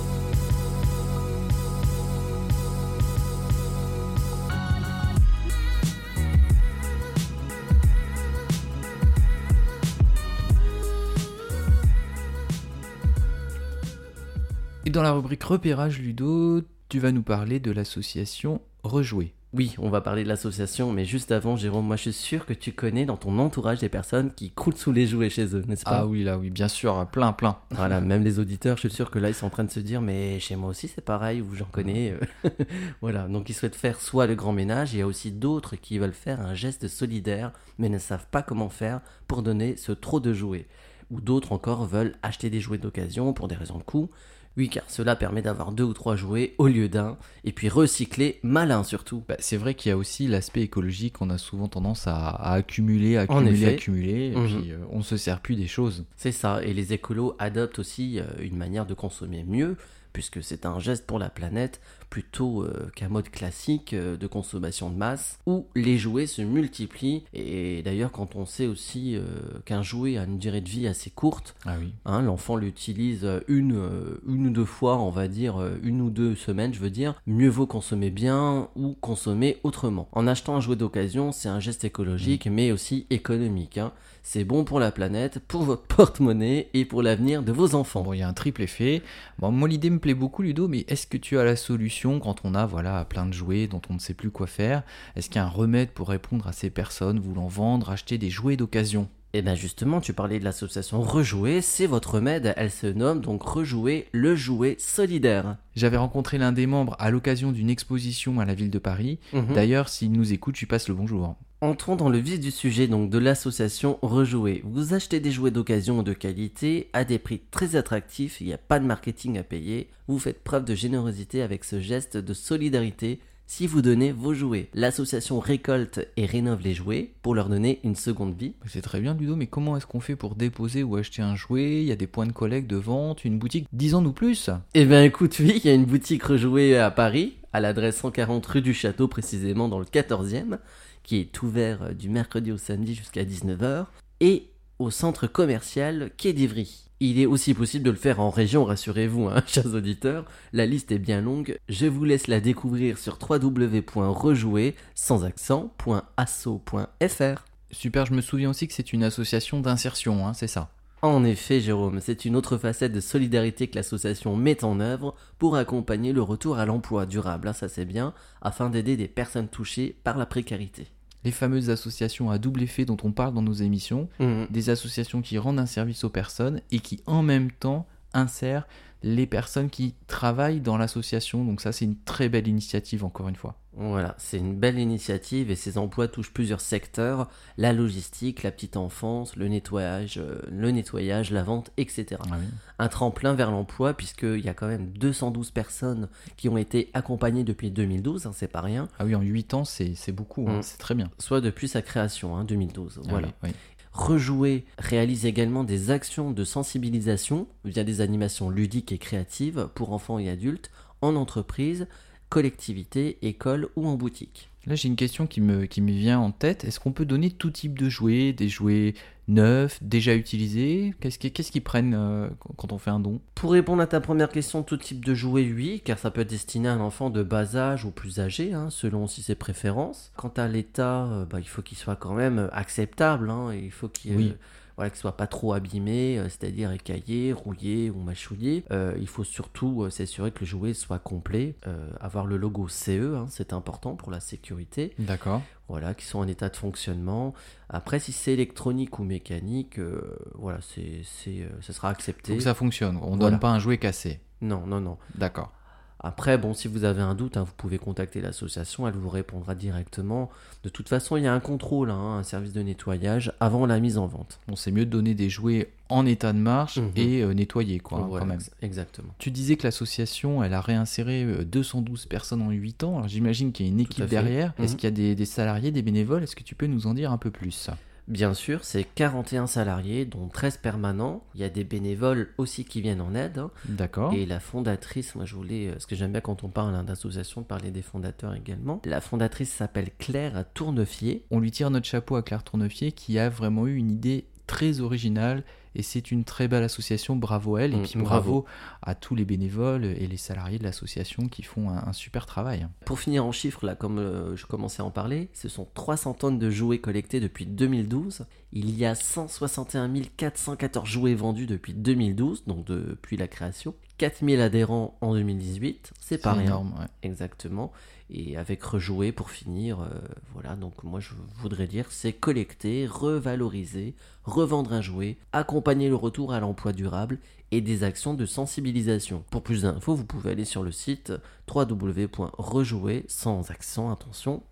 Dans 14.99 15.05
la 15.05 15.13
rubrique 15.13 15.45
repérage 15.45 16.01
Ludo, 16.01 16.61
tu 16.89 16.99
vas 16.99 17.13
nous 17.13 17.23
parler 17.23 17.61
de 17.61 17.71
l'association 17.71 18.61
Rejouer. 18.83 19.33
Oui, 19.53 19.77
on 19.79 19.91
va 19.91 20.01
parler 20.01 20.25
de 20.25 20.29
l'association, 20.29 20.91
mais 20.91 21.05
juste 21.05 21.31
avant, 21.31 21.55
Jérôme, 21.55 21.87
moi 21.87 21.95
je 21.95 22.11
suis 22.11 22.13
sûr 22.13 22.45
que 22.45 22.53
tu 22.53 22.73
connais 22.73 23.07
dans 23.07 23.17
ton 23.17 23.39
entourage 23.39 23.79
des 23.79 23.89
personnes 23.89 24.33
qui 24.35 24.51
croulent 24.51 24.77
sous 24.77 24.91
les 24.91 25.07
jouets 25.07 25.31
chez 25.31 25.55
eux, 25.55 25.63
n'est-ce 25.69 25.85
pas 25.85 25.99
Ah 25.99 26.07
oui, 26.07 26.25
là 26.25 26.37
oui, 26.37 26.51
bien 26.51 26.67
sûr, 26.67 27.07
plein, 27.13 27.33
plein. 27.33 27.59
Voilà, 27.71 28.01
même 28.01 28.25
les 28.25 28.41
auditeurs, 28.41 28.77
je 28.77 28.89
suis 28.89 28.91
sûr 28.91 29.13
que 29.13 29.21
là, 29.21 29.29
ils 29.29 29.37
sont 29.37 29.47
en 29.47 29.51
train 29.51 29.63
de 29.63 29.71
se 29.71 29.79
dire, 29.79 30.01
mais 30.01 30.41
chez 30.41 30.57
moi 30.57 30.71
aussi, 30.71 30.89
c'est 30.89 31.05
pareil, 31.05 31.43
ou 31.43 31.55
j'en 31.55 31.67
connais. 31.67 32.17
euh. 32.45 32.51
voilà, 33.01 33.29
donc 33.29 33.49
ils 33.51 33.55
souhaitent 33.55 33.77
faire 33.77 34.01
soit 34.01 34.27
le 34.27 34.35
grand 34.35 34.53
ménage, 34.53 34.95
il 34.95 34.99
y 34.99 35.03
a 35.03 35.07
aussi 35.07 35.31
d'autres 35.31 35.77
qui 35.77 36.01
veulent 36.01 36.13
faire 36.13 36.41
un 36.41 36.55
geste 36.55 36.89
solidaire, 36.89 37.53
mais 37.79 37.89
ne 37.89 37.99
savent 37.99 38.27
pas 38.33 38.43
comment 38.43 38.69
faire 38.69 39.01
pour 39.29 39.45
donner 39.45 39.77
ce 39.77 39.93
trop 39.93 40.19
de 40.19 40.33
jouets. 40.35 40.67
Ou 41.13 41.21
d'autres 41.21 41.53
encore 41.53 41.87
veulent 41.87 42.17
acheter 42.25 42.51
des 42.51 42.61
jouets 42.61 42.79
d'occasion 42.79 43.33
pour 43.33 43.47
des 43.47 43.55
raisons 43.55 43.79
de 43.79 43.85
coût. 43.85 44.11
Oui, 44.59 44.69
car 44.69 44.83
cela 44.89 45.15
permet 45.15 45.41
d'avoir 45.41 45.71
deux 45.71 45.85
ou 45.85 45.93
trois 45.95 46.17
jouets 46.17 46.55
au 46.59 46.67
lieu 46.67 46.89
d'un, 46.89 47.17
et 47.45 47.53
puis 47.53 47.69
recycler, 47.69 48.41
malin 48.43 48.83
surtout. 48.83 49.23
Bah, 49.29 49.37
c'est 49.39 49.57
vrai 49.57 49.75
qu'il 49.75 49.91
y 49.91 49.93
a 49.93 49.97
aussi 49.97 50.27
l'aspect 50.27 50.63
écologique, 50.63 51.23
on 51.23 51.31
a 51.31 51.39
souvent 51.39 51.69
tendance 51.69 52.09
à, 52.09 52.17
à 52.27 52.55
accumuler, 52.55 53.17
accumuler, 53.17 53.67
accumuler, 53.69 54.33
et 54.33 54.37
Mhm. 54.37 54.47
puis 54.47 54.73
euh, 54.73 54.79
on 54.91 55.03
se 55.03 55.17
sert 55.17 55.39
plus 55.41 55.55
des 55.55 55.69
choses. 55.69 56.05
C'est 56.17 56.33
ça, 56.33 56.61
et 56.65 56.75
les 56.75 56.93
écolos 56.93 57.37
adoptent 57.39 57.79
aussi 57.79 58.19
euh, 58.19 58.25
une 58.41 58.57
manière 58.57 58.85
de 58.85 58.95
consommer 58.95 59.45
mieux, 59.47 59.77
puisque 60.13 60.43
c'est 60.43 60.67
un 60.67 60.79
geste 60.79 61.07
pour 61.07 61.19
la 61.19 61.31
planète 61.31 61.81
plutôt 62.11 62.63
euh, 62.63 62.91
qu'un 62.97 63.09
mode 63.11 63.29
classique 63.29 63.93
euh, 63.93 64.17
de 64.17 64.27
consommation 64.27 64.89
de 64.89 64.97
masse, 64.97 65.39
où 65.47 65.67
les 65.75 65.99
jouets 65.99 66.27
se 66.27 66.41
multiplient, 66.41 67.25
et 67.35 67.83
d'ailleurs 67.83 68.11
quand 68.13 68.35
on 68.35 68.47
sait 68.47 68.67
aussi 68.67 69.15
euh, 69.15 69.25
qu'un 69.67 69.83
jouet 69.83 70.17
a 70.17 70.25
une 70.25 70.39
durée 70.39 70.63
de 70.63 70.69
vie 70.71 70.87
assez 70.87 71.11
courte, 71.11 71.55
Ah 71.67 71.77
oui. 71.79 71.93
hein, 72.07 72.23
l'enfant 72.23 72.57
l'utilise 72.57 73.29
une, 73.47 73.79
une 74.27 74.47
ou 74.47 74.51
deux 74.51 74.65
fois, 74.65 74.99
on 74.99 75.11
va 75.11 75.29
dire 75.29 75.61
une 75.83 76.01
ou 76.01 76.09
deux 76.09 76.35
semaines, 76.35 76.73
je 76.73 76.81
veux 76.81 76.89
dire, 76.91 77.21
mieux 77.27 77.51
vaut 77.51 77.67
consommer 77.67 78.11
bien 78.11 78.69
ou 78.75 78.95
consommer 79.01 79.59
autrement. 79.63 80.09
En 80.13 80.27
achetant 80.27 80.57
un 80.57 80.61
jouet 80.61 80.77
d'occasion, 80.77 81.31
c'est 81.33 81.49
un 81.51 81.61
geste 81.61 81.85
écologique, 81.85 82.47
mais 82.51 82.73
aussi 82.73 83.07
économique. 83.11 83.77
hein. 83.77 83.93
C'est 84.31 84.45
bon 84.45 84.65
pour 84.65 84.79
la 84.79 84.93
planète, 84.93 85.39
pour 85.39 85.63
votre 85.63 85.85
porte-monnaie 85.97 86.69
et 86.75 86.85
pour 86.85 87.03
l'avenir 87.03 87.43
de 87.43 87.51
vos 87.51 87.75
enfants. 87.75 88.03
Bon, 88.03 88.13
il 88.13 88.19
y 88.19 88.23
a 88.23 88.29
un 88.29 88.35
triple 88.35 88.61
effet. 88.61 89.01
Bon, 89.39 89.51
moi, 89.51 89.67
l'idée 89.69 89.89
me 89.89 89.99
plaît 89.99 90.13
beaucoup, 90.13 90.43
Ludo, 90.43 90.69
mais 90.69 90.85
est-ce 90.87 91.07
que 91.07 91.17
tu 91.17 91.39
as 91.39 91.45
la 91.45 91.57
solution 91.57 92.21
quand 92.21 92.43
on 92.45 92.55
a 92.55 92.67
voilà, 92.67 93.07
plein 93.07 93.25
de 93.25 93.33
jouets 93.33 93.69
dont 93.69 93.81
on 93.89 93.95
ne 93.95 93.99
sait 93.99 94.13
plus 94.13 94.31
quoi 94.31 94.47
faire? 94.47 94.83
Est-ce 95.17 95.31
qu'il 95.31 95.37
y 95.37 95.39
a 95.39 95.47
un 95.47 95.49
remède 95.49 95.93
pour 95.93 96.11
répondre 96.11 96.47
à 96.47 96.53
ces 96.53 96.69
personnes 96.69 97.19
voulant 97.19 97.49
vendre, 97.49 97.89
acheter 97.89 98.19
des 98.19 98.29
jouets 98.29 98.59
d'occasion? 98.59 99.09
Et 99.33 99.41
bien 99.41 99.55
justement, 99.55 100.03
tu 100.03 100.13
parlais 100.13 100.39
de 100.39 100.45
l'association 100.45 101.01
Rejouer, 101.01 101.63
c'est 101.63 101.87
votre 101.87 102.17
remède, 102.17 102.53
elle 102.59 102.71
se 102.71 102.87
nomme 102.87 103.23
donc 103.23 103.43
Rejouer, 103.43 104.09
le 104.13 104.37
jouet 104.37 104.77
solidaire. 104.79 105.57
J'avais 105.75 105.97
rencontré 105.97 106.37
l'un 106.37 106.53
des 106.53 106.67
membres 106.67 106.97
à 106.99 107.11
l'occasion 107.11 107.51
d'une 107.51 107.71
exposition 107.71 108.41
à 108.41 108.45
la 108.45 108.53
ville 108.53 108.71
de 108.71 108.79
Paris. 108.79 109.21
Mhm. 109.33 109.55
D'ailleurs, 109.55 109.89
s'il 109.89 110.13
nous 110.13 110.35
écoute, 110.35 110.57
je 110.57 110.61
lui 110.61 110.67
passe 110.67 110.89
le 110.89 110.95
bonjour. 110.95 111.35
Entrons 111.61 111.97
dans 111.97 112.09
le 112.09 112.19
vif 112.19 112.39
du 112.39 112.53
sujet 112.53 112.87
donc 112.87 113.11
de 113.11 113.19
l'association 113.19 113.99
Rejouer. 114.01 114.63
Vous 114.65 114.95
achetez 114.95 115.19
des 115.19 115.33
jouets 115.33 115.51
d'occasion 115.51 116.05
de 116.05 116.13
qualité 116.13 116.89
à 116.93 117.05
des 117.05 117.19
prix 117.19 117.41
très 117.51 117.75
attractifs, 117.75 118.41
il 118.41 118.47
n'y 118.47 118.53
a 118.53 118.59
pas 118.59 118.79
de 118.79 118.87
marketing 118.87 119.39
à 119.39 119.43
payer. 119.43 119.89
Vous 120.07 120.21
faites 120.21 120.45
preuve 120.45 120.65
de 120.65 120.77
générosité 120.77 121.43
avec 121.43 121.65
ce 121.65 121.81
geste 121.81 122.17
de 122.17 122.33
solidarité 122.33 123.19
si 123.49 123.67
vous 123.67 123.83
donnez 123.83 124.13
vos 124.13 124.35
jouets. 124.35 124.69
L'association 124.73 125.41
récolte 125.41 126.07
et 126.17 126.27
rénove 126.27 126.63
les 126.63 126.75
jouets 126.75 127.11
pour 127.23 127.35
leur 127.35 127.49
donner 127.49 127.81
une 127.83 127.97
seconde 127.97 128.37
vie. 128.37 128.53
C'est 128.67 128.83
très 128.83 129.01
bien, 129.01 129.15
Ludo, 129.15 129.35
mais 129.35 129.47
comment 129.49 129.77
est-ce 129.77 129.87
qu'on 129.87 130.01
fait 130.01 130.17
pour 130.17 130.37
déposer 130.37 130.85
ou 130.85 130.95
acheter 130.95 131.23
un 131.23 131.35
jouet? 131.35 131.81
Il 131.81 131.89
y 131.89 131.93
a 131.93 131.97
des 131.97 132.07
points 132.07 132.27
de 132.27 132.33
collecte, 132.33 132.69
de 132.69 132.77
vente, 132.77 133.25
une 133.25 133.39
boutique 133.39 133.67
Dis-en-nous 133.73 134.13
plus 134.13 134.51
Eh 134.75 134.85
bien 134.85 135.03
écoute, 135.03 135.37
oui, 135.41 135.55
il 135.57 135.67
y 135.67 135.71
a 135.71 135.75
une 135.75 135.87
boutique 135.87 136.23
Rejouer 136.23 136.79
à 136.79 136.91
Paris, 136.91 137.38
à 137.53 137.61
l'adresse 137.61 137.99
140 137.99 138.45
rue 138.47 138.63
du 138.63 138.75
Château 138.75 139.09
précisément 139.09 139.69
dans 139.69 139.79
le 139.79 139.85
14e, 139.85 140.59
qui 141.03 141.17
est 141.17 141.43
ouvert 141.43 141.83
euh, 141.83 141.93
du 141.93 142.09
mercredi 142.09 142.53
au 142.53 142.59
samedi 142.59 142.95
jusqu'à 142.95 143.25
19h, 143.25 143.87
et 144.21 144.51
au 144.79 144.91
centre 144.91 145.27
commercial 145.27 146.11
Quai 146.17 146.33
d'Ivry. 146.33 146.85
Il 147.01 147.21
est 147.21 147.27
aussi 147.27 147.55
possible 147.55 147.85
de 147.85 147.91
le 147.91 147.97
faire 147.97 148.19
en 148.19 148.31
région, 148.31 148.65
rassurez-vous, 148.65 149.29
hein, 149.29 149.43
chers 149.47 149.73
auditeurs. 149.75 150.25
La 150.53 150.67
liste 150.67 150.91
est 150.91 150.99
bien 150.99 151.21
longue. 151.21 151.57
Je 151.69 151.87
vous 151.87 152.05
laisse 152.05 152.27
la 152.27 152.41
découvrir 152.41 152.99
sur 152.99 153.19
www.rejouer 153.21 154.75
sans 154.95 155.25
accent.asso.fr. 155.25 157.45
Super, 157.71 158.07
je 158.07 158.15
me 158.15 158.21
souviens 158.21 158.51
aussi 158.51 158.67
que 158.67 158.75
c'est 158.75 158.93
une 158.93 159.05
association 159.05 159.61
d'insertion, 159.61 160.27
hein, 160.27 160.33
c'est 160.33 160.49
ça. 160.49 160.71
En 161.03 161.25
effet, 161.25 161.61
Jérôme, 161.61 162.01
c'est 162.01 162.25
une 162.25 162.35
autre 162.35 162.57
facette 162.59 162.93
de 162.93 163.01
solidarité 163.01 163.69
que 163.69 163.77
l'association 163.77 164.35
met 164.37 164.65
en 164.65 164.81
œuvre 164.81 165.15
pour 165.39 165.55
accompagner 165.57 166.13
le 166.13 166.23
retour 166.23 166.59
à 166.59 166.67
l'emploi 166.67 167.07
durable, 167.07 167.47
hein, 167.49 167.53
ça 167.53 167.69
c'est 167.69 167.85
bien, 167.85 168.15
afin 168.43 168.69
d'aider 168.69 168.97
des 168.97 169.07
personnes 169.07 169.47
touchées 169.49 169.97
par 170.03 170.19
la 170.19 170.27
précarité. 170.27 170.89
Les 171.25 171.31
fameuses 171.31 171.71
associations 171.71 172.31
à 172.31 172.39
double 172.39 172.63
effet 172.63 172.85
dont 172.85 172.97
on 173.05 173.13
parle 173.13 173.35
dans 173.35 173.43
nos 173.43 173.53
émissions, 173.53 174.09
Mhm. 174.19 174.49
des 174.51 174.71
associations 174.71 175.23
qui 175.23 175.39
rendent 175.39 175.61
un 175.61 175.67
service 175.67 176.03
aux 176.03 176.11
personnes 176.11 176.63
et 176.73 176.81
qui 176.81 177.01
en 177.07 177.23
même 177.23 177.53
temps 177.53 177.87
insèrent 178.13 178.67
les 179.03 179.27
personnes 179.27 179.71
qui 179.71 179.95
travaillent 180.07 180.61
dans 180.61 180.77
l'association. 180.77 181.45
Donc 181.45 181.61
ça, 181.61 181.73
c'est 181.73 181.85
une 181.85 181.97
très 181.97 182.29
belle 182.29 182.49
initiative, 182.49 183.05
encore 183.05 183.29
une 183.29 183.37
fois. 183.37 183.57
Voilà, 183.81 184.17
c'est 184.19 184.39
une 184.39 184.57
belle 184.57 184.77
initiative 184.81 185.53
et 185.53 185.55
ces 185.55 185.79
emplois 185.79 186.09
touchent 186.09 186.33
plusieurs 186.33 186.61
secteurs 186.61 187.29
la 187.59 187.73
logistique, 187.73 188.43
la 188.43 188.51
petite 188.51 188.77
enfance, 188.77 189.37
le 189.37 189.47
nettoyage, 189.47 190.19
euh, 190.19 190.41
le 190.51 190.73
nettoyage, 190.73 191.31
la 191.31 191.45
vente, 191.45 191.71
etc. 191.77 192.21
Ah 192.25 192.37
oui. 192.41 192.47
Un 192.81 192.89
tremplin 192.89 193.35
vers 193.35 193.53
l'emploi 193.53 193.95
puisqu'il 193.95 194.45
y 194.45 194.49
a 194.49 194.55
quand 194.55 194.67
même 194.67 194.89
212 194.95 195.53
personnes 195.53 196.09
qui 196.37 196.49
ont 196.49 196.57
été 196.57 196.91
accompagnées 196.93 197.45
depuis 197.45 197.71
2012, 197.71 198.27
hein, 198.27 198.33
c'est 198.35 198.49
pas 198.49 198.63
rien, 198.63 198.89
Ah 198.99 199.05
oui, 199.05 199.15
en 199.15 199.21
8 199.21 199.55
ans, 199.55 199.65
c'est 199.65 199.95
beaucoup, 200.11 200.47
hein, 200.49 200.59
Mm. 200.59 200.63
c'est 200.63 200.79
très 200.79 200.97
bien. 200.97 201.09
soit 201.19 201.41
depuis 201.41 201.69
sa 201.69 201.81
création, 201.81 202.37
hein, 202.37 202.43
2012. 202.45 202.99
Ah 203.05 203.07
Voilà. 203.09 203.29
oui, 203.45 203.51
oui. 203.51 203.55
Rejouer 203.93 204.65
réalise 204.79 205.27
également 205.27 205.65
des 205.65 205.91
actions 205.91 206.31
de 206.31 206.45
sensibilisation 206.45 207.47
via 207.65 207.85
des 207.85 208.01
animations 208.01 208.51
ludiques 208.51 208.93
et 208.93 208.99
créatives 208.99 209.69
pour 209.75 209.93
enfants 209.93 210.19
et 210.19 210.29
adultes 210.29 210.71
en 211.01 211.17
entreprise, 211.17 211.87
collectivité, 212.29 213.19
école 213.23 213.69
ou 213.77 213.87
en 213.87 213.95
boutique. 213.97 214.51
Là, 214.67 214.75
j'ai 214.75 214.89
une 214.89 214.97
question 214.97 215.27
qui 215.27 215.41
me, 215.41 215.65
qui 215.65 215.81
me 215.81 215.91
vient 215.93 216.19
en 216.19 216.31
tête. 216.31 216.65
Est-ce 216.65 216.79
qu'on 216.79 216.93
peut 216.93 217.07
donner 217.07 217.31
tout 217.31 217.51
type 217.51 217.79
de 217.79 217.89
jouets, 217.89 218.35
des 218.35 218.49
jouets 218.51 218.93
neufs, 219.27 219.83
déjà 219.83 220.15
utilisés? 220.15 220.93
Qu'est-ce 221.01 221.19
qui- 221.19 221.33
qu'est-ce 221.33 221.51
qu'ils 221.51 221.63
prennent 221.63 221.95
euh, 221.95 222.29
quand- 222.59 222.71
on 222.73 222.77
fait 222.79 222.91
un 222.91 223.01
don? 223.01 223.21
Pour 223.35 223.53
répondre 223.53 223.81
à 223.81 223.87
ta 223.87 224.01
première 224.01 224.29
question, 224.29 224.63
tout 224.63 224.77
type 224.77 225.03
de 225.05 225.15
jouet, 225.15 225.51
oui, 225.51 225.81
car 225.83 225.99
ça 225.99 226.11
peut 226.11 226.21
être 226.21 226.29
destiné 226.31 226.69
à 226.69 226.75
un 226.75 226.81
enfant 226.81 227.09
de 227.09 227.23
bas 227.23 227.57
âge 227.57 227.87
ou 227.87 227.91
plus 227.91 228.21
âgé, 228.21 228.53
hein, 228.53 228.69
selon 228.69 229.05
aussi 229.05 229.23
ses 229.23 229.35
préférences. 229.37 230.13
Quant 230.17 230.33
à 230.37 230.49
l'état, 230.49 231.05
euh, 231.07 231.25
bah, 231.25 231.41
il 231.41 231.49
faut 231.49 231.63
qu'il 231.63 231.79
soit 231.79 231.97
quand 231.97 232.13
même 232.15 232.39
euh, 232.39 232.49
acceptable, 232.53 233.31
hein, 233.31 233.51
et 233.53 233.61
il 233.65 233.71
faut 233.73 233.89
qu'il 233.89 234.17
Oui. 234.17 234.29
euh, 234.31 234.35
voilà, 234.79 234.91
qu'il 234.91 234.99
soit 235.01 235.17
pas 235.17 235.27
trop 235.27 235.55
abîmé, 235.55 236.19
euh, 236.21 236.29
c'est-à-dire 236.29 236.71
écaillé, 236.71 237.33
rouillé 237.33 237.91
ou 237.91 237.99
mâchouillé. 238.01 238.65
Euh, 238.71 238.95
il 239.01 239.09
faut 239.09 239.25
surtout 239.25 239.83
euh, 239.83 239.91
s'assurer 239.91 240.31
que 240.31 240.39
le 240.41 240.47
jouet 240.47 240.73
soit 240.73 241.01
complet, 241.01 241.57
avoir 242.01 242.27
le 242.27 242.37
logo 242.37 242.69
CE, 242.69 243.17
hein, 243.17 243.27
c'est 243.29 243.53
important 243.53 243.97
pour 243.97 244.13
la 244.13 244.21
sécurité 244.21 244.95
D'accord. 245.01 245.43
voilà, 245.69 245.95
qui 245.95 246.05
sont 246.07 246.21
en 246.21 246.29
état 246.29 246.49
de 246.49 246.57
fonctionnement. 246.57 247.35
Après, 247.69 247.99
si 247.99 248.13
c'est 248.13 248.33
électronique 248.33 248.99
ou 249.01 249.05
mécanique, 249.05 249.81
euh, 249.81 250.17
voilà, 250.37 250.61
c'est, 250.63 251.01
c'est, 251.03 251.41
euh, 251.43 251.49
ce 251.61 251.73
sera 251.73 251.91
accepté. 251.91 252.33
Donc 252.33 252.43
ça 252.43 252.55
fonctionne. 252.55 252.97
On 253.03 253.17
Voilà. 253.17 253.31
donne 253.33 253.41
pas 253.41 253.51
un 253.51 253.59
jouet 253.59 253.79
cassé. 253.79 254.21
Non, 254.41 254.65
non, 254.67 254.81
non. 254.81 254.97
D'accord. 255.17 255.53
Après, 256.01 256.39
bon, 256.39 256.55
si 256.55 256.69
vous 256.69 256.85
avez 256.85 257.03
un 257.03 257.15
doute, 257.17 257.37
hein, 257.37 257.43
vous 257.43 257.53
pouvez 257.57 257.79
contacter 257.79 258.21
l'association, 258.21 258.87
elle 258.87 258.95
vous 258.95 259.09
répondra 259.09 259.57
directement. 259.57 260.31
De 260.63 260.69
toute 260.69 260.89
façon, 260.89 261.17
il 261.17 261.25
y 261.25 261.27
a 261.27 261.35
un 261.35 261.41
contrôle, 261.41 261.91
hein, 261.91 262.19
un 262.19 262.23
service 262.23 262.53
de 262.53 262.63
nettoyage 262.63 263.33
avant 263.41 263.67
la 263.67 263.81
mise 263.81 263.99
en 263.99 264.07
vente. 264.07 264.39
Bon, 264.47 264.55
c'est 264.55 264.71
mieux 264.71 264.85
de 264.87 264.91
donner 264.91 265.15
des 265.15 265.29
jouets 265.29 265.71
en 265.89 266.07
état 266.07 266.33
de 266.33 266.39
marche 266.39 266.77
Mhm. 266.79 266.93
et 266.95 267.23
euh, 267.23 267.33
nettoyés, 267.35 267.81
quoi, 267.81 267.99
hein, 267.99 268.07
Voilà, 268.09 268.21
quand 268.25 268.29
même. 268.29 268.39
ex- 268.39 268.51
Exactement. 268.63 269.13
Tu 269.19 269.31
disais 269.33 269.57
que 269.57 269.65
l'association, 269.67 270.45
elle 270.45 270.55
a 270.55 270.61
réinséré 270.61 271.25
euh, 271.25 271.45
212 271.45 272.07
personnes 272.07 272.43
en 272.43 272.51
8 272.51 272.85
ans. 272.85 272.97
Alors 272.99 273.09
j'imagine 273.09 273.51
qu'il 273.53 273.67
y 273.67 273.69
a 273.69 273.73
une 273.73 273.81
équipe 273.81 274.05
derrière. 274.07 274.53
Est-ce 274.59 274.73
Mhm. 274.75 274.79
qu'il 274.79 274.87
y 274.87 274.93
a 274.93 274.95
des, 274.95 275.15
des 275.17 275.27
salariés, 275.27 275.71
des 275.73 275.83
bénévoles? 275.83 276.23
Est-ce 276.23 276.37
que 276.37 276.45
tu 276.45 276.55
peux 276.55 276.67
nous 276.67 276.87
en 276.87 276.95
dire 276.95 277.11
un 277.11 277.19
peu 277.19 277.31
plus? 277.31 277.71
Bien 278.09 278.33
sûr, 278.33 278.65
c'est 278.65 278.85
41 278.85 279.47
salariés, 279.47 280.07
dont 280.07 280.29
13 280.29 280.57
permanents. 280.57 281.23
Il 281.35 281.43
y 281.43 281.45
a 281.45 281.51
des 281.51 281.63
bénévoles 281.63 282.31
aussi 282.39 282.65
qui 282.65 282.81
viennent 282.81 283.03
en 283.03 283.15
aide. 283.15 283.39
hein. 283.39 283.51
D'accord. 283.69 284.15
Et 284.15 284.25
la 284.25 284.41
fondatrice, 284.41 285.15
moi 285.15 285.27
je 285.27 285.35
voulais, 285.35 285.69
euh, 285.69 285.79
ce 285.79 285.87
que 285.87 285.95
j'aime 285.95 286.13
bien 286.13 286.23
quand 286.23 286.43
on 286.43 286.49
parle 286.49 286.75
hein, 286.75 286.85
d'association, 286.85 287.43
parler 287.43 287.71
des 287.71 287.83
fondateurs 287.83 288.35
également. 288.35 288.81
La 288.87 289.03
fondatrice 289.03 289.51
s'appelle 289.53 289.91
Claire 289.99 290.45
Tournefier. 290.55 291.27
On 291.31 291.39
lui 291.39 291.51
tire 291.51 291.71
notre 291.71 291.87
chapeau 291.87 292.17
à 292.17 292.23
Claire 292.23 292.45
Tournefier 292.45 292.93
qui 292.93 293.19
a 293.19 293.29
vraiment 293.29 293.67
eu 293.67 293.77
une 293.77 293.91
idée 293.91 294.25
très 294.47 294.81
originale 294.81 295.45
et 295.79 295.83
c'est 295.83 296.11
une 296.11 296.25
très 296.25 296.49
belle 296.49 296.65
association. 296.65 297.17
Bravo 297.17 297.57
à 297.57 297.63
elle 297.63 297.73
et 297.73 297.77
Mm, 297.79 297.83
puis 297.85 297.99
bravo. 298.01 298.07
bravo 298.33 298.45
à 298.83 298.95
tous 298.95 299.15
les 299.15 299.25
bénévoles 299.25 299.85
et 299.87 300.07
les 300.07 300.17
salariés 300.17 300.59
de 300.59 300.65
l'association 300.65 301.29
qui 301.29 301.43
font 301.43 301.71
un, 301.71 301.87
un 301.87 301.93
super 301.93 302.27
travail. 302.27 302.67
Pour 302.85 302.99
finir 303.01 303.25
en 303.25 303.33
chiffres, 303.33 303.65
là, 303.65 303.75
comme 303.75 303.99
euh, 303.99 304.37
je 304.37 304.45
commençais 304.45 304.83
à 304.83 304.85
en 304.85 304.91
parler, 304.91 305.31
ce 305.33 305.49
sont 305.49 305.67
300 305.75 306.15
tonnes 306.15 306.39
de 306.39 306.51
jouets 306.51 306.79
collectés 306.79 307.21
depuis 307.21 307.47
2012. 307.47 308.27
Il 308.53 308.77
y 308.77 308.85
a 308.85 308.95
161 308.95 309.89
414 310.17 310.87
jouets 310.89 311.15
vendus 311.15 311.47
depuis 311.47 311.75
2012, 311.75 312.45
donc 312.47 312.65
depuis 312.67 313.17
la 313.17 313.29
création. 313.29 313.75
4000 313.99 314.41
adhérents 314.41 314.97
en 315.01 315.15
2018, 315.15 315.93
c'est 316.01 316.19
pas 316.19 316.33
C'est 316.33 316.39
rien. 316.39 316.47
énorme. 316.47 316.75
ouais. 316.79 316.87
Exactement. 317.03 317.73
Et 318.11 318.37
avec 318.39 318.63
rejouer 318.63 319.13
pour 319.13 319.31
finir, 319.31 319.81
euh, 319.81 319.89
voilà, 320.33 320.57
donc 320.57 320.83
moi 320.83 320.99
je 321.01 321.11
voudrais 321.43 321.67
dire 321.67 321.87
c'est 321.91 322.15
collecter, 322.15 322.87
revaloriser, 322.87 323.95
revendre 324.25 324.73
un 324.73 324.81
jouet, 324.81 325.19
accompagner 325.33 325.91
le 325.91 325.95
retour 325.97 326.33
à 326.33 326.41
l'emploi 326.41 326.73
durable 326.73 327.19
et 327.51 327.61
des 327.61 327.83
actions 327.85 328.15
de 328.15 328.25
sensibilisation. 328.25 329.25
Pour 329.31 329.43
plus 329.43 329.63
d'infos, 329.63 329.95
vous 329.95 330.05
pouvez 330.07 330.31
aller 330.31 330.45
sur 330.47 330.63
le 330.63 330.73
site 330.73 331.13
www.rejouer 331.55 333.05
sans 333.09 333.51
accent 333.51 333.91
attention 333.91 334.43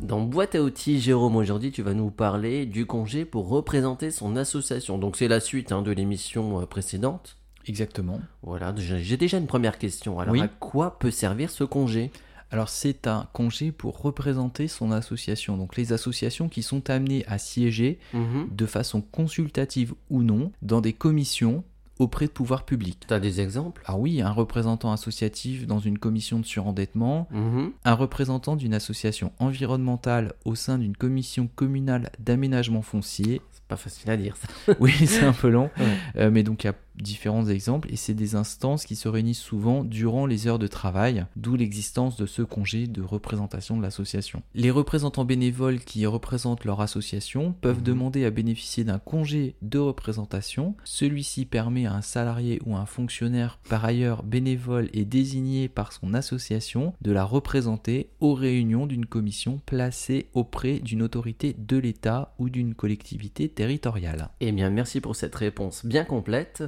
Dans 0.00 0.20
Boîte 0.20 0.54
à 0.54 0.62
outils, 0.62 1.00
Jérôme, 1.00 1.36
aujourd'hui 1.36 1.72
tu 1.72 1.82
vas 1.82 1.94
nous 1.94 2.10
parler 2.10 2.66
du 2.66 2.84
congé 2.86 3.24
pour 3.24 3.48
représenter 3.48 4.10
son 4.10 4.36
association. 4.36 4.98
Donc 4.98 5.16
c'est 5.16 5.28
la 5.28 5.40
suite 5.40 5.72
hein, 5.72 5.82
de 5.82 5.90
l'émission 5.92 6.60
euh, 6.60 6.66
précédente. 6.66 7.38
Exactement. 7.66 8.20
Voilà, 8.42 8.74
j'ai 8.76 9.02
j'ai 9.02 9.16
déjà 9.16 9.38
une 9.38 9.46
première 9.46 9.78
question. 9.78 10.20
Alors 10.20 10.34
Oui. 10.34 10.40
à 10.42 10.48
quoi 10.48 10.98
peut 10.98 11.10
servir 11.10 11.50
ce 11.50 11.64
congé? 11.64 12.12
Alors 12.50 12.68
c'est 12.68 13.06
un 13.06 13.28
congé 13.32 13.72
pour 13.72 14.00
représenter 14.00 14.68
son 14.68 14.92
association. 14.92 15.56
Donc 15.56 15.76
les 15.76 15.92
associations 15.92 16.48
qui 16.48 16.62
sont 16.62 16.90
amenées 16.90 17.24
à 17.26 17.38
siéger 17.38 17.98
Mhm. 18.14 18.48
de 18.52 18.66
façon 18.66 19.00
consultative 19.00 19.94
ou 20.10 20.22
non 20.22 20.52
dans 20.62 20.80
des 20.80 20.92
commissions 20.92 21.64
auprès 21.98 22.26
de 22.26 22.30
pouvoirs 22.30 22.64
publics. 22.66 23.04
T'as 23.06 23.18
des 23.20 23.40
exemples? 23.40 23.82
Ah 23.86 23.96
oui, 23.96 24.20
un 24.20 24.30
représentant 24.30 24.92
associatif 24.92 25.66
dans 25.66 25.78
une 25.78 25.98
commission 25.98 26.38
de 26.38 26.44
surendettement, 26.44 27.26
Mhm. 27.30 27.72
un 27.84 27.94
représentant 27.94 28.54
d'une 28.54 28.74
association 28.74 29.32
environnementale 29.38 30.34
au 30.44 30.54
sein 30.54 30.76
d'une 30.78 30.94
commission 30.96 31.48
communale 31.54 32.10
d'aménagement 32.18 32.82
foncier. 32.82 33.40
C'est 33.50 33.64
pas 33.64 33.76
facile 33.76 34.10
à 34.10 34.16
dire 34.18 34.36
ça. 34.36 34.74
Oui, 34.78 34.92
c'est 35.06 35.24
un 35.24 35.32
peu 35.32 35.48
long, 35.48 35.70
Ouais. 35.78 35.96
Euh, 36.16 36.30
mais 36.30 36.42
donc 36.42 36.64
il 36.64 36.66
y 36.66 36.70
a 36.70 36.74
différents 37.02 37.46
exemples 37.46 37.92
et 37.92 37.96
c'est 37.96 38.14
des 38.14 38.34
instances 38.34 38.84
qui 38.84 38.96
se 38.96 39.08
réunissent 39.08 39.38
souvent 39.40 39.84
durant 39.84 40.26
les 40.26 40.46
heures 40.46 40.58
de 40.58 40.66
travail, 40.66 41.26
d'où 41.36 41.56
l'existence 41.56 42.16
de 42.16 42.26
ce 42.26 42.42
congé 42.42 42.86
de 42.86 43.02
représentation 43.02 43.76
de 43.76 43.82
l'association. 43.82 44.42
Les 44.54 44.70
représentants 44.70 45.24
bénévoles 45.24 45.80
qui 45.80 46.06
représentent 46.06 46.64
leur 46.64 46.80
association 46.80 47.54
peuvent 47.60 47.78
Mhm. 47.78 47.82
demander 47.84 48.24
à 48.24 48.30
bénéficier 48.30 48.84
d'un 48.84 48.98
congé 48.98 49.56
de 49.62 49.78
représentation. 49.78 50.74
Celui-ci 50.84 51.44
permet 51.44 51.86
à 51.86 51.94
un 51.94 52.02
salarié 52.02 52.60
ou 52.64 52.76
à 52.76 52.80
un 52.80 52.86
fonctionnaire 52.86 53.58
par 53.68 53.84
ailleurs 53.84 54.22
bénévole 54.22 54.88
et 54.92 55.04
désigné 55.04 55.68
par 55.68 55.92
son 55.92 56.14
association 56.14 56.92
de 57.00 57.12
la 57.12 57.24
représenter 57.24 58.10
aux 58.20 58.34
réunions 58.34 58.86
d'une 58.86 59.06
commission 59.06 59.60
placée 59.66 60.28
auprès 60.32 60.78
d'une 60.78 61.02
autorité 61.02 61.54
de 61.58 61.76
l'État 61.76 62.34
ou 62.38 62.48
d'une 62.48 62.74
collectivité 62.74 63.48
territoriale. 63.48 64.30
Eh 64.40 64.52
bien, 64.52 64.70
merci 64.70 65.00
pour 65.00 65.16
cette 65.16 65.34
réponse 65.34 65.84
bien 65.84 66.04
complète. 66.04 66.64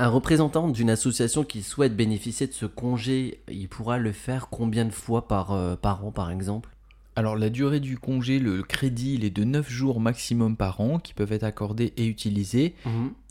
Un 0.00 0.08
représentant 0.08 0.68
d'une 0.68 0.90
association 0.90 1.42
qui 1.42 1.62
souhaite 1.62 1.96
bénéficier 1.96 2.46
de 2.46 2.52
ce 2.52 2.66
congé, 2.66 3.40
il 3.50 3.68
pourra 3.68 3.98
le 3.98 4.12
faire 4.12 4.48
combien 4.48 4.84
de 4.84 4.92
fois 4.92 5.26
par, 5.26 5.50
euh, 5.50 5.74
par 5.74 6.04
an, 6.04 6.12
par 6.12 6.30
exemple? 6.30 6.70
Alors 7.16 7.34
la 7.36 7.50
durée 7.50 7.80
du 7.80 7.98
congé, 7.98 8.38
le 8.38 8.62
crédit, 8.62 9.14
il 9.14 9.24
est 9.24 9.30
de 9.30 9.42
9 9.42 9.68
jours 9.68 9.98
maximum 9.98 10.56
par 10.56 10.80
an 10.80 11.00
qui 11.00 11.14
peuvent 11.14 11.32
être 11.32 11.42
accordés 11.42 11.92
et 11.96 12.06
utilisés, 12.06 12.76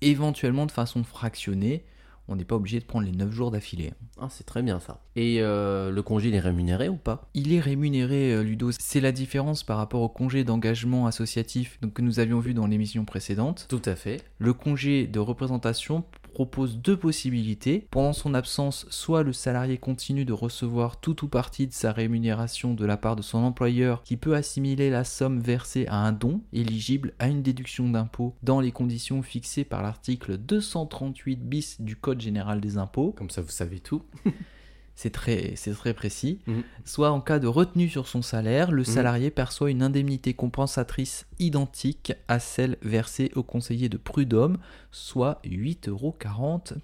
éventuellement 0.01 0.65
de 0.65 0.71
façon 0.71 1.05
fractionnée. 1.05 1.85
On 2.27 2.35
n'est 2.35 2.43
pas 2.43 2.57
obligé 2.57 2.81
de 2.81 2.83
prendre 2.83 3.05
les 3.05 3.13
9 3.13 3.31
jours 3.31 3.51
d'affilée. 3.51 3.93
Ah, 4.19 4.27
c'est 4.29 4.45
très 4.45 4.61
bien 4.61 4.81
ça. 4.81 4.99
Et 5.15 5.37
euh, 5.39 5.89
le 5.89 6.01
congé, 6.01 6.27
il 6.27 6.35
est 6.35 6.41
rémunéré 6.41 6.89
ou 6.89 6.97
pas? 6.97 7.29
Il 7.33 7.53
est 7.53 7.61
rémunéré, 7.61 8.33
euh, 8.33 8.43
Ludo. 8.43 8.71
C'est 8.77 8.99
la 8.99 9.13
différence 9.13 9.63
par 9.63 9.77
rapport 9.77 10.01
au 10.01 10.09
congé 10.09 10.43
d'engagement 10.43 11.07
associatif 11.07 11.79
donc, 11.81 11.93
que 11.93 12.01
nous 12.01 12.19
avions 12.19 12.39
vu 12.39 12.53
dans 12.53 12.67
l'émission 12.67 13.05
précédente. 13.05 13.67
Tout 13.69 13.81
à 13.85 13.95
fait. 13.95 14.21
Le 14.39 14.51
congé 14.51 15.07
de 15.07 15.19
représentation 15.19 16.03
propose 16.37 16.77
deux 16.77 16.95
possibilités. 16.95 17.87
Pendant 17.89 18.13
son 18.13 18.35
absence, 18.35 18.85
soit 18.91 19.23
le 19.23 19.33
salarié 19.33 19.79
continue 19.79 20.23
de 20.23 20.33
recevoir 20.33 20.99
tout 20.99 21.25
ou 21.25 21.27
partie 21.27 21.65
de 21.65 21.73
sa 21.73 21.91
rémunération 21.91 22.75
de 22.75 22.85
la 22.85 22.95
part 22.95 23.15
de 23.15 23.23
son 23.23 23.39
employeur 23.39 24.03
qui 24.03 24.17
peut 24.17 24.35
assimiler 24.35 24.91
la 24.91 25.03
somme 25.03 25.39
versée 25.39 25.87
à 25.87 25.95
un 25.95 26.11
don 26.11 26.41
éligible 26.53 27.15
à 27.17 27.27
une 27.27 27.41
déduction 27.41 27.89
d'impôt 27.89 28.35
dans 28.43 28.59
les 28.59 28.71
conditions 28.71 29.23
fixées 29.23 29.63
par 29.63 29.81
l'article 29.81 30.37
238 30.37 31.37
bis 31.37 31.81
du 31.81 31.95
Code 31.95 32.21
général 32.21 32.61
des 32.61 32.77
impôts. 32.77 33.13
Comme 33.13 33.31
ça, 33.31 33.41
vous 33.41 33.49
savez 33.49 33.79
tout. 33.79 34.03
c'est 34.99 35.11
très, 35.11 35.53
très 35.75 35.93
précis, 35.93 36.39
Mhm. 36.47 36.63
soit 36.83 37.11
en 37.11 37.21
cas 37.21 37.37
de 37.39 37.45
retenue 37.47 37.87
sur 37.87 38.07
son 38.07 38.21
salaire, 38.23 38.71
le 38.71 38.79
Mhm. 38.81 38.85
salarié 38.85 39.29
perçoit 39.31 39.69
une 39.69 39.83
indemnité 39.83 40.33
compensatrice 40.33 41.27
identique 41.39 42.13
à 42.27 42.39
celle 42.39 42.77
versée 42.81 43.31
au 43.35 43.43
conseiller 43.43 43.89
de 43.89 43.97
prud'homme, 43.97 44.57
soit 44.91 45.39
8,40 45.45 45.87
euros 45.87 46.15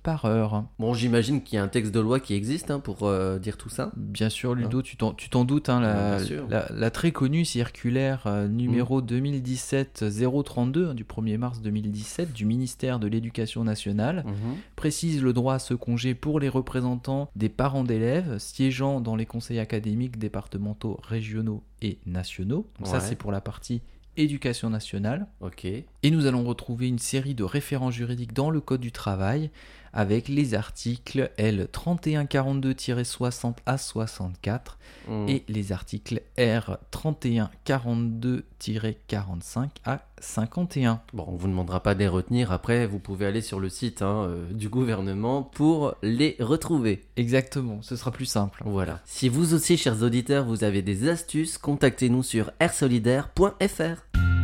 par 0.04 0.26
heure. 0.26 0.66
Bon, 0.78 0.94
j'imagine 0.94 1.42
qu'il 1.42 1.56
y 1.56 1.60
a 1.60 1.64
un 1.64 1.68
texte 1.68 1.92
de 1.92 2.00
loi 2.00 2.20
qui 2.20 2.36
existe 2.36 2.70
hein, 2.70 2.80
pour 2.80 3.00
euh, 3.08 3.40
dire 3.40 3.58
tout 3.58 3.70
ça. 3.70 3.92
Bien 3.98 4.30
sûr, 4.30 4.54
Ludo, 4.54 4.84
tu 4.84 4.96
t'en 4.96 5.14
tu 5.14 5.30
t'en 5.30 5.44
doutes, 5.44 5.70
hein, 5.70 5.80
la, 5.82 6.20
sûr. 6.20 6.46
la- 6.50 6.68
la 6.72 6.92
très 6.92 7.12
connue 7.12 7.46
circulaire 7.46 8.24
euh, 8.28 8.48
numéro 8.48 9.02
2017-032 9.02 10.90
hein, 10.90 10.94
du 10.94 11.04
1er 11.04 11.38
mars 11.38 11.62
2017 11.62 12.32
du 12.34 12.46
ministère 12.46 13.00
de 13.00 13.08
l'Éducation 13.08 13.64
nationale 13.64 14.24
Mhm. 14.28 14.56
précise 14.76 15.24
le 15.24 15.34
droit 15.34 15.56
à 15.56 15.60
ce 15.60 15.74
congé 15.74 16.14
pour 16.14 16.40
les 16.40 16.50
représentants 16.50 17.30
des 17.36 17.50
parents 17.50 17.84
d'élèves 17.84 18.03
siégeant 18.38 19.02
dans 19.02 19.16
les 19.16 19.26
conseils 19.26 19.60
académiques 19.60 20.18
départementaux, 20.18 21.00
régionaux 21.04 21.64
et 21.82 22.00
nationaux. 22.06 22.68
Donc 22.80 22.88
ça, 22.88 23.00
c'est 23.00 23.16
pour 23.16 23.32
la 23.32 23.42
partie 23.42 23.82
éducation 24.18 24.70
nationale. 24.70 25.28
Ok. 25.42 25.66
Et 25.66 26.12
nous 26.12 26.26
allons 26.26 26.44
retrouver 26.44 26.88
une 26.88 27.00
série 27.00 27.36
de 27.36 27.44
références 27.44 27.94
juridiques 27.94 28.34
dans 28.34 28.50
le 28.50 28.62
Code 28.62 28.82
du 28.82 28.92
travail 28.92 29.50
avec 29.94 30.28
les 30.28 30.56
articles 30.56 31.32
L 31.38 31.68
3142-60 31.72 33.56
à 33.66 33.78
64 33.78 34.78
Mhm. 35.08 35.30
et 35.30 35.44
les 35.50 35.72
articles 35.74 36.22
R 36.38 36.78
3142-45 36.92 39.70
à 39.86 40.00
51. 40.22 41.02
Bon, 41.14 41.26
on 41.28 41.36
vous 41.36 41.48
demandera 41.48 41.82
pas 41.84 41.94
de 41.94 42.00
les 42.00 42.08
retenir. 42.08 42.52
Après, 42.54 42.88
vous 42.88 43.00
pouvez 43.00 43.26
aller 43.26 43.42
sur 43.42 43.60
le 43.60 43.68
site 43.70 44.02
hein, 44.02 44.26
euh, 44.28 44.50
du 44.52 44.70
gouvernement 44.70 45.44
pour 45.44 45.96
les 46.02 46.36
retrouver. 46.40 47.04
Exactement, 47.18 47.82
ce 47.82 47.96
sera 47.96 48.12
plus 48.12 48.26
simple. 48.26 48.62
Voilà. 48.66 49.02
Si 49.06 49.30
vous 49.30 49.54
aussi, 49.54 49.78
chers 49.78 50.02
auditeurs, 50.04 50.46
vous 50.46 50.64
avez 50.64 50.82
des 50.82 51.10
astuces, 51.10 51.58
contactez-nous 51.58 52.24
sur 52.24 52.52
airsolidaire.fr. 52.60 54.43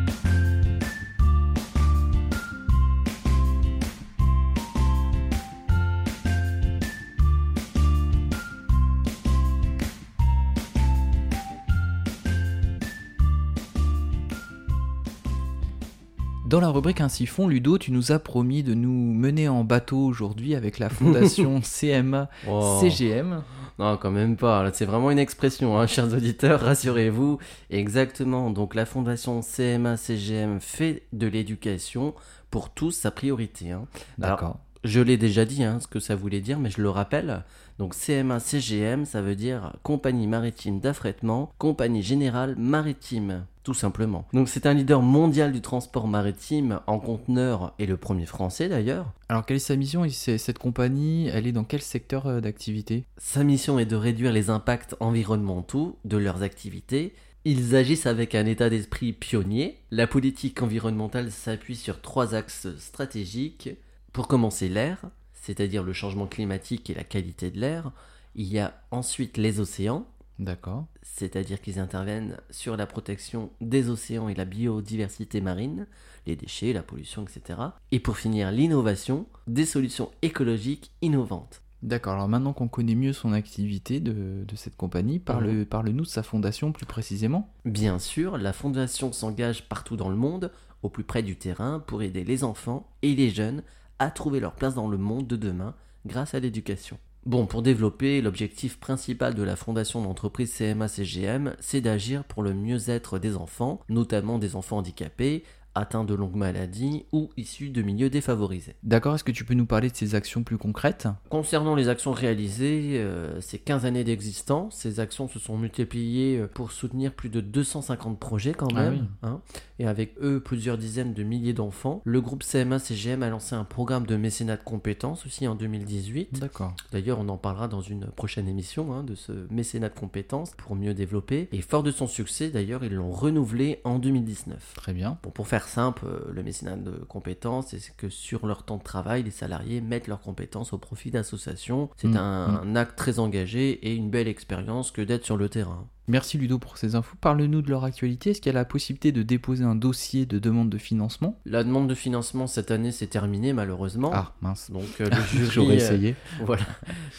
Dans 16.50 16.60
la 16.60 16.70
rubrique 16.70 17.00
Un 17.00 17.10
siphon, 17.10 17.48
Ludo, 17.48 17.77
tu 17.77 17.91
nous 17.91 18.12
as 18.12 18.18
promis 18.18 18.63
de 18.63 18.74
nous 18.74 19.13
mener 19.13 19.48
en 19.48 19.63
bateau 19.63 20.00
aujourd'hui 20.00 20.56
avec 20.56 20.79
la 20.79 20.89
fondation 20.89 21.62
CMA 21.79 22.27
Oh. 22.48 22.79
CGM. 22.82 23.44
Non, 23.77 23.98
quand 23.98 24.10
même 24.10 24.36
pas. 24.36 24.68
C'est 24.74 24.86
vraiment 24.86 25.12
une 25.12 25.20
expression, 25.20 25.77
hein, 25.77 25.86
chers 25.86 26.12
auditeurs, 26.12 26.60
rassurez-vous. 26.62 27.38
Exactement. 27.70 28.50
Donc, 28.50 28.74
la 28.74 28.88
fondation 28.88 29.41
CMA-CGM 29.41 30.60
fait 30.60 31.03
de 31.13 31.27
l'éducation 31.27 32.15
pour 32.50 32.72
tous 32.72 32.91
sa 32.94 33.12
priorité. 33.12 33.70
hein. 33.72 33.86
D'accord. 34.18 34.58
Je 34.84 35.01
l'ai 35.01 35.18
déjà 35.18 35.46
dit, 35.46 35.63
hein, 35.63 35.77
ce 35.79 35.86
que 35.88 36.00
ça 36.00 36.15
voulait 36.15 36.41
dire, 36.41 36.58
mais 36.58 36.72
je 36.72 36.82
le 36.82 36.89
rappelle. 36.89 37.44
Donc 37.79 37.95
CMA-CGM, 37.95 39.05
ça 39.05 39.21
veut 39.21 39.38
dire 39.38 39.71
Compagnie 39.83 40.27
Maritime 40.27 40.81
d'Affrètement, 40.81 41.53
Compagnie 41.57 42.03
Générale 42.03 42.55
Maritime, 42.57 43.45
tout 43.63 43.74
simplement. 43.74 44.27
Donc 44.33 44.50
c'est 44.50 44.65
un 44.65 44.74
leader 44.74 45.01
mondial 45.01 45.53
du 45.53 45.62
transport 45.62 46.05
maritime 46.05 46.81
en 46.88 47.00
conteneur 47.00 47.74
et 47.79 47.86
le 47.86 47.95
premier 47.95 48.25
français 48.25 48.67
d'ailleurs. 48.67 49.13
Alors, 49.29 49.45
quelle 49.45 49.55
est 49.55 49.59
sa 49.62 49.77
mission 49.77 50.05
Cette 50.09 50.59
compagnie, 50.59 51.27
elle 51.27 51.48
est 51.48 51.53
dans 51.53 51.63
quel 51.63 51.81
secteur 51.81 52.27
euh, 52.27 52.41
d'activité? 52.41 53.05
Sa 53.17 53.45
mission 53.45 53.79
est 53.79 53.86
de 53.86 53.95
réduire 53.95 54.33
les 54.33 54.50
impacts 54.50 54.98
environnementaux 55.00 55.98
de 56.03 56.17
leurs 56.17 56.43
activités. 56.43 57.13
Ils 57.45 57.77
agissent 57.77 58.07
avec 58.07 58.36
un 58.36 58.45
état 58.45 58.69
d'esprit 58.69 59.13
pionnier. 59.13 59.79
La 59.89 60.05
politique 60.05 60.61
environnementale 60.61 61.31
s'appuie 61.31 61.77
sur 61.77 62.01
trois 62.01 62.35
axes 62.35 62.68
stratégiques. 62.77 63.70
Pour 64.11 64.27
commencer, 64.27 64.68
l'air, 64.68 65.05
c'est-à-dire 65.50 65.81
le 65.81 65.94
changement 65.94 66.27
climatique 66.27 66.92
et 66.92 66.94
la 66.94 67.03
qualité 67.03 67.50
de 67.50 67.59
l'air. 67.59 67.92
Il 68.35 68.46
y 68.46 68.59
a 68.59 68.79
ensuite 68.92 69.35
les 69.35 69.59
océans, 69.59 70.05
D'accord. 70.38 70.85
c'est-à-dire 71.01 71.59
qu'ils 71.59 71.79
interviennent 71.79 72.38
sur 72.51 72.77
la 72.77 72.85
protection 72.85 73.50
des 73.59 73.90
océans 73.90 74.29
et 74.29 74.35
la 74.35 74.46
biodiversité 74.46 75.42
marine, 75.42 75.88
les 76.27 76.35
déchets, 76.35 76.72
la 76.72 76.83
pollution, 76.83 77.24
etc. 77.24 77.59
Et 77.92 78.00
pour 78.00 78.18
finir, 78.18 78.51
l'innovation, 78.51 79.25
des 79.48 79.66
solutions 79.66 80.12
écologiques 80.22 80.92
innovantes. 81.01 81.64
D'accord, 81.81 82.14
alors 82.14 82.27
maintenant 82.27 82.53
qu'on 82.53 82.68
connaît 82.68 82.94
mieux 82.94 83.14
son 83.14 83.33
activité 83.33 84.00
de, 84.00 84.44
de 84.48 84.55
cette 84.55 84.75
compagnie, 84.75 85.18
parle, 85.18 85.66
parle-nous 85.66 86.03
de 86.03 86.09
sa 86.09 86.22
fondation 86.22 86.72
plus 86.72 86.85
précisément. 86.85 87.51
Bien 87.66 87.98
sûr, 87.98 88.38
la 88.38 88.53
fondation 88.53 89.12
s'engage 89.12 89.68
partout 89.68 89.96
dans 89.96 90.09
le 90.09 90.16
monde, 90.16 90.51
au 90.83 90.90
plus 90.90 91.05
près 91.05 91.24
du 91.24 91.38
terrain, 91.38 91.79
pour 91.79 92.03
aider 92.03 92.24
les 92.24 92.44
enfants 92.44 92.88
et 93.01 93.16
les 93.16 93.31
jeunes 93.31 93.64
à 94.00 94.12
trouver 94.12 94.40
leur 94.40 94.55
place 94.55 94.75
dans 94.75 94.88
le 94.88 94.98
monde 94.98 95.27
de 95.27 95.35
demain 95.35 95.75
grâce 96.05 96.33
à 96.33 96.40
l'éducation. 96.40 96.98
Bon, 97.25 97.46
pour 97.46 97.62
développer, 97.62 98.22
l'objectif 98.22 98.79
principal 98.79 99.35
de 99.35 99.44
la 99.44 99.57
fondation 99.57 100.01
d'entreprise 100.01 100.53
CMA-CGM, 100.57 101.53
c'est 101.59 101.81
d'agir 101.81 102.24
pour 102.24 102.44
le 102.44 102.53
mieux-être 102.53 103.20
des 103.20 103.35
enfants, 103.35 103.81
notamment 103.90 104.40
des 104.40 104.55
enfants 104.55 104.77
handicapés, 104.77 105.44
atteints 105.79 106.03
de 106.03 106.13
longues 106.13 106.35
maladies 106.35 107.05
ou 107.11 107.29
issus 107.37 107.70
de 107.70 107.81
milieux 107.81 108.09
défavorisés. 108.09 108.75
D'accord, 108.83 109.15
est-ce 109.15 109.24
que 109.24 109.31
tu 109.31 109.44
peux 109.46 109.53
nous 109.53 109.65
parler 109.65 109.89
de 109.89 109.96
ses 109.96 110.15
actions 110.15 110.44
plus 110.44 110.57
concrètes? 110.57 111.07
Concernant 111.29 111.75
les 111.75 111.89
actions 111.89 112.11
réalisées, 112.11 112.98
euh, 113.00 113.42
ces 113.42 113.57
15 113.59 113.85
années 113.85 114.03
d'existence, 114.03 114.75
ces 114.75 115.00
actions 115.00 115.27
se 115.27 115.39
sont 115.39 115.57
multipliées 115.57 116.37
euh, 116.39 116.48
pour 116.48 116.72
soutenir 116.72 117.13
plus 117.13 117.29
de 117.29 117.42
250 117.42 118.20
projets 118.20 118.53
quand 118.53 118.68
Ah 118.75 118.83
même, 118.89 118.94
oui. 118.94 119.01
hein, 119.24 119.42
et 119.79 119.87
avec 119.87 120.15
eux 120.22 120.42
plusieurs 120.42 120.77
dizaines 120.77 121.13
de 121.13 121.24
milliers 121.24 121.53
d'enfants. 121.53 122.01
Le 122.05 122.22
groupe 122.22 122.44
CMA-CGM 122.44 123.24
a 123.24 123.29
lancé 123.29 123.55
un 123.55 123.63
programme 123.63 124.05
de 124.05 124.15
mécénat 124.15 124.57
de 124.57 124.63
compétences 124.63 125.25
aussi 125.25 125.48
en 125.48 125.55
2018. 125.55 126.39
D'accord. 126.39 126.74
D'ailleurs, 126.92 127.20
on 127.20 127.29
en 127.29 127.37
parlera 127.37 127.68
dans 127.68 127.81
une 127.81 128.07
prochaine 128.07 128.48
émission 128.48 128.94
hein, 128.94 129.03
de 129.03 129.15
ce 129.15 129.31
mécénat 129.50 129.89
de 129.89 129.94
compétences 129.98 130.51
pour 130.57 130.75
mieux 130.75 130.94
développer. 130.94 131.48
Et 131.51 131.61
fort 131.61 131.83
de 131.83 131.92
son 131.92 132.07
succès, 132.07 132.50
d'ailleurs, 132.50 132.83
ils 132.83 132.94
l'ont 132.94 133.11
renouvelé 133.11 133.79
en 133.83 134.00
2019. 134.00 134.74
Très 134.75 134.94
bien. 134.94 135.18
Bon, 135.24 135.29
pour 135.29 135.48
faire 135.48 135.68
simple, 135.70 136.05
euh, 136.05 136.32
le 136.34 136.44
mécénat 136.44 136.75
de 136.75 136.92
compétences, 136.92 137.68
c'est 137.70 137.96
que 137.96 138.10
sur 138.10 138.46
leur 138.48 138.64
temps 138.64 138.77
de 138.77 138.84
travail, 138.84 139.24
les 139.24 139.32
salariés 139.32 139.82
mettent 139.82 140.08
leurs 140.08 140.22
compétences 140.22 140.74
au 140.74 140.77
profit 140.77 141.12
d'associations. 141.12 141.90
C'est 141.98 142.08
Mm, 142.08 142.18
un, 142.18 142.62
un 142.64 142.75
acte 142.75 142.98
très 142.98 143.20
engagé 143.20 143.72
et 143.88 143.96
une 143.96 144.10
belle 144.10 144.27
expérience 144.27 144.92
que 144.92 145.01
d'être 145.01 145.25
sur 145.25 145.38
le 145.38 145.48
terrain. 145.50 145.88
Merci 146.09 146.39
Ludo 146.39 146.57
pour 146.57 146.79
ces 146.79 146.95
infos. 146.95 147.15
Parle-nous 147.22 147.61
de 147.61 147.69
leur 147.69 147.83
actualité. 147.83 148.31
Est-ce 148.31 148.41
qu'il 148.41 148.51
y 148.51 148.55
a 148.55 148.57
la 148.59 148.65
possibilité 148.65 149.11
de 149.11 149.22
déposer 149.22 149.63
un 149.63 149.75
dossier 149.75 150.25
de 150.25 150.39
demande 150.39 150.72
de 150.72 150.79
financement? 150.79 151.39
La 151.45 151.63
demande 151.63 151.87
de 151.87 151.93
financement 151.93 152.48
cette 152.48 152.72
année 152.72 152.91
s'est 152.91 153.05
terminée 153.05 153.53
malheureusement. 153.53 154.09
Ah, 154.11 154.33
mince. 154.41 154.72
Donc 154.72 154.87
euh, 155.01 155.05
le 155.07 155.22
jury, 155.37 155.51
J'aurais 155.51 155.74
euh, 155.74 155.75
essayé. 155.75 156.15
voilà. 156.45 156.63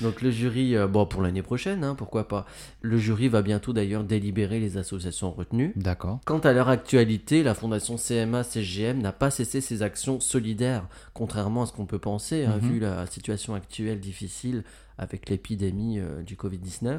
Donc 0.01 0.21
le 0.23 0.33
jury, 0.33 0.75
euh, 0.77 0.89
bon 0.89 1.07
pour 1.07 1.23
l'année 1.23 1.43
prochaine, 1.43 1.85
hein, 1.85 1.95
pourquoi 1.95 2.27
pas. 2.27 2.47
Le 2.83 2.99
jury 2.99 3.29
va 3.29 3.43
bientôt 3.43 3.73
d'ailleurs 3.73 4.03
délibérer 4.03 4.59
les 4.59 4.77
associations 4.77 5.31
retenues. 5.31 5.73
D'accord. 5.77 6.19
Quant 6.27 6.41
à 6.41 6.53
leur 6.53 6.69
actualité, 6.69 7.45
la 7.45 7.55
fondation 7.55 7.95
CMA-CGM 7.97 9.01
n'a 9.01 9.13
pas 9.13 9.31
cessé 9.31 9.61
ses 9.61 9.83
actions 9.83 10.19
solidaires, 10.19 10.89
contrairement 11.15 11.63
à 11.63 11.67
ce 11.67 11.73
qu'on 11.73 11.87
peut 11.87 12.01
penser, 12.01 12.45
hein, 12.45 12.59
Mhm. 12.61 12.69
vu 12.69 12.81
la 12.81 13.07
situation 13.07 13.55
actuelle 13.55 14.01
difficile 14.01 14.65
avec 14.99 15.31
l'épidémie 15.31 16.01
du 16.27 16.35
Covid-19, 16.35 16.99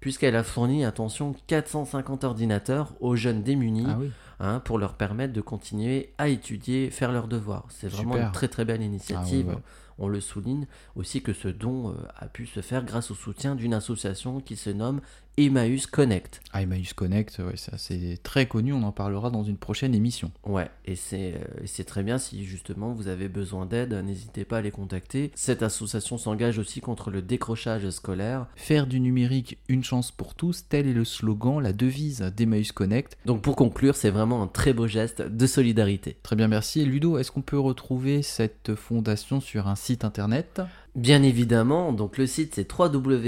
puisqu'elle 0.00 0.36
a 0.36 0.42
fourni, 0.42 0.84
attention, 0.84 1.34
450 1.46 2.24
ordinateurs 2.24 2.94
aux 3.00 3.16
jeunes 3.16 3.42
démunis 3.42 3.86
Ah 3.88 3.96
oui. 3.98 4.10
hein, 4.40 4.60
pour 4.60 4.78
leur 4.78 4.94
permettre 4.94 5.32
de 5.32 5.40
continuer 5.40 6.12
à 6.18 6.28
étudier, 6.28 6.90
faire 6.90 7.12
leurs 7.12 7.28
devoirs. 7.28 7.66
C'est 7.70 7.88
vraiment 7.88 8.12
Super. 8.12 8.26
une 8.26 8.32
très 8.32 8.48
très 8.48 8.64
belle 8.64 8.82
initiative. 8.82 9.46
Ah 9.50 9.54
ouais. 9.54 9.62
On 10.00 10.06
le 10.06 10.20
souligne 10.20 10.66
aussi 10.94 11.22
que 11.22 11.32
ce 11.32 11.48
don 11.48 11.90
euh, 11.90 11.94
a 12.16 12.26
pu 12.26 12.46
se 12.46 12.60
faire 12.60 12.84
grâce 12.84 13.10
au 13.10 13.14
soutien 13.14 13.56
d'une 13.56 13.74
association 13.74 14.40
qui 14.40 14.54
se 14.54 14.70
nomme 14.70 15.00
Emmaüs 15.38 15.86
Connect. 15.86 16.40
Ah, 16.52 16.62
Emmaüs 16.62 16.92
Connect, 16.94 17.38
ouais, 17.38 17.56
ça 17.56 17.78
c'est 17.78 18.18
très 18.24 18.46
connu. 18.46 18.72
On 18.72 18.82
en 18.82 18.90
parlera 18.90 19.30
dans 19.30 19.44
une 19.44 19.56
prochaine 19.56 19.94
émission. 19.94 20.32
Ouais, 20.44 20.68
et 20.84 20.96
c'est 20.96 21.34
euh, 21.34 21.62
et 21.62 21.68
c'est 21.68 21.84
très 21.84 22.02
bien 22.02 22.18
si 22.18 22.44
justement 22.44 22.92
vous 22.92 23.06
avez 23.06 23.28
besoin 23.28 23.64
d'aide, 23.64 23.94
n'hésitez 23.94 24.44
pas 24.44 24.58
à 24.58 24.60
les 24.62 24.72
contacter. 24.72 25.30
Cette 25.36 25.62
association 25.62 26.18
s'engage 26.18 26.58
aussi 26.58 26.80
contre 26.80 27.12
le 27.12 27.22
décrochage 27.22 27.88
scolaire. 27.90 28.46
Faire 28.56 28.88
du 28.88 28.98
numérique 28.98 29.58
une 29.68 29.84
chance 29.84 30.10
pour 30.10 30.34
tous, 30.34 30.64
tel 30.68 30.88
est 30.88 30.92
le 30.92 31.04
slogan, 31.04 31.60
la 31.60 31.72
devise 31.72 32.20
d'Emmaüs 32.36 32.72
Connect. 32.72 33.16
Donc 33.24 33.40
pour 33.42 33.54
conclure, 33.54 33.94
c'est 33.94 34.10
vraiment 34.10 34.42
un 34.42 34.48
très 34.48 34.72
beau 34.72 34.88
geste 34.88 35.22
de 35.22 35.46
solidarité. 35.46 36.16
Très 36.24 36.34
bien, 36.34 36.48
merci. 36.48 36.84
Ludo, 36.84 37.16
est-ce 37.16 37.30
qu'on 37.30 37.42
peut 37.42 37.60
retrouver 37.60 38.22
cette 38.22 38.74
fondation 38.74 39.40
sur 39.40 39.68
un 39.68 39.76
site 39.76 40.04
internet? 40.04 40.60
Bien 40.98 41.22
évidemment, 41.22 41.92
donc 41.92 42.18
le 42.18 42.26
site 42.26 42.56
c'est 42.56 42.68
www.cmacgm 42.68 43.22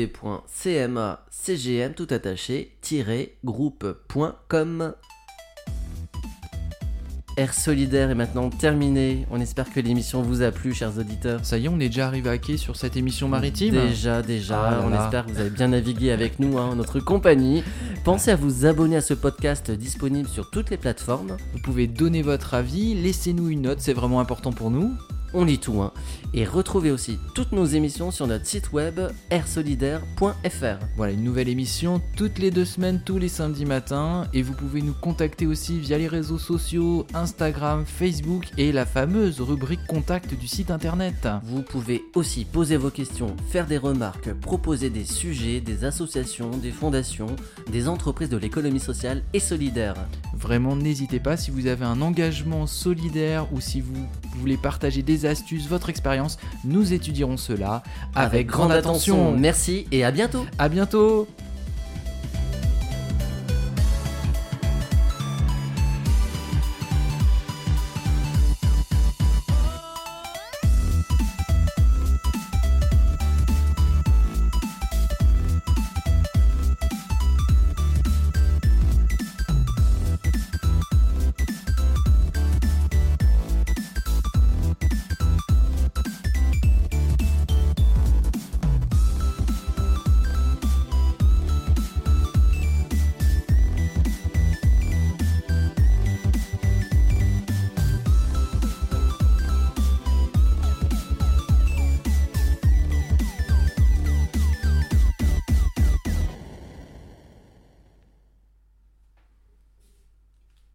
tout 1.95 2.09
attaché 2.11 2.77
groupe.com. 3.45 4.95
Air 7.37 7.55
Solidaire 7.55 8.11
est 8.11 8.17
maintenant 8.17 8.51
terminée. 8.51 9.25
On 9.31 9.41
espère 9.41 9.73
que 9.73 9.79
l'émission 9.79 10.21
vous 10.21 10.43
a 10.43 10.51
plu, 10.51 10.75
chers 10.75 10.99
auditeurs. 10.99 11.45
Ça 11.45 11.59
y 11.59 11.67
est, 11.67 11.69
on 11.69 11.79
est 11.79 11.87
déjà 11.87 12.09
arrivé 12.09 12.29
à 12.29 12.39
quai 12.39 12.57
sur 12.57 12.75
cette 12.75 12.97
émission 12.97 13.29
maritime. 13.29 13.73
Déjà, 13.73 14.21
déjà. 14.21 14.81
Ah 14.81 14.83
on 14.85 14.89
là. 14.89 15.05
espère 15.05 15.27
que 15.27 15.31
vous 15.31 15.39
avez 15.39 15.51
bien 15.51 15.69
navigué 15.69 16.11
avec 16.11 16.41
nous, 16.41 16.59
hein, 16.59 16.75
notre 16.75 16.99
compagnie. 16.99 17.63
Pensez 18.03 18.33
à 18.33 18.37
vous 18.37 18.67
abonner 18.67 18.97
à 18.97 19.01
ce 19.01 19.15
podcast 19.15 19.71
disponible 19.71 20.29
sur 20.29 20.51
toutes 20.51 20.71
les 20.71 20.77
plateformes. 20.77 21.37
Vous 21.53 21.61
pouvez 21.61 21.87
donner 21.87 22.23
votre 22.23 22.55
avis, 22.55 23.01
laissez-nous 23.01 23.49
une 23.49 23.63
note, 23.63 23.79
c'est 23.79 23.93
vraiment 23.93 24.19
important 24.19 24.51
pour 24.51 24.73
nous. 24.73 24.93
On 25.33 25.45
lit 25.45 25.59
tout, 25.59 25.81
hein. 25.81 25.93
Et 26.33 26.45
retrouvez 26.45 26.91
aussi 26.91 27.19
toutes 27.35 27.53
nos 27.53 27.65
émissions 27.65 28.11
sur 28.11 28.27
notre 28.27 28.47
site 28.47 28.73
web 28.73 29.01
airsolidaire.fr. 29.31 30.79
Voilà, 30.97 31.13
une 31.13 31.25
nouvelle 31.25 31.49
émission 31.49 32.01
toutes 32.17 32.39
les 32.39 32.51
deux 32.51 32.65
semaines, 32.65 33.01
tous 33.05 33.19
les 33.19 33.29
samedis 33.29 33.65
matins. 33.65 34.29
Et 34.33 34.43
vous 34.43 34.53
pouvez 34.53 34.83
nous 34.83 34.93
contacter 34.93 35.47
aussi 35.47 35.79
via 35.79 35.99
les 35.99 36.09
réseaux 36.09 36.39
sociaux, 36.39 37.07
Instagram, 37.15 37.85
Facebook 37.85 38.47
et 38.59 38.71
la 38.73 38.87
fameuse 38.87 39.41
rubrique 39.41 39.85
contact 39.89 40.35
du 40.35 40.47
site 40.47 40.71
internet. 40.71 41.29
Vous 41.45 41.63
pouvez 41.63 42.03
aussi 42.15 42.45
poser 42.45 42.77
vos 42.77 42.91
questions, 42.91 43.37
faire 43.49 43.67
des 43.67 43.79
remarques, 43.79 44.33
proposer 44.35 44.91
des 44.91 45.05
sujets, 45.05 45.61
des 45.61 45.85
associations, 45.85 46.51
des 46.51 46.71
fondations, 46.71 47.35
des 47.73 47.89
entreprises 47.89 48.29
de 48.29 48.37
l'économie 48.37 48.81
sociale 48.81 49.23
et 49.33 49.41
solidaire. 49.41 49.95
Vraiment, 50.35 50.77
n'hésitez 50.77 51.21
pas 51.21 51.37
si 51.37 51.51
vous 51.51 51.67
avez 51.67 51.85
un 51.85 52.01
engagement 52.03 52.67
solidaire 52.67 53.53
ou 53.53 53.61
si 53.61 53.81
vous 53.81 54.07
voulez 54.39 54.57
partager 54.57 55.03
des 55.03 55.27
astuces, 55.27 55.67
votre 55.67 55.91
expérience, 55.91 56.39
nous 56.65 56.93
étudierons 56.93 57.37
cela 57.37 57.83
avec, 58.15 58.47
grande 58.47 58.73
attention. 58.73 59.37
Merci 59.37 59.87
et 59.93 60.05
à 60.05 60.11
bientôt. 60.11 60.47
À 60.59 60.69
bientôt 60.69 61.27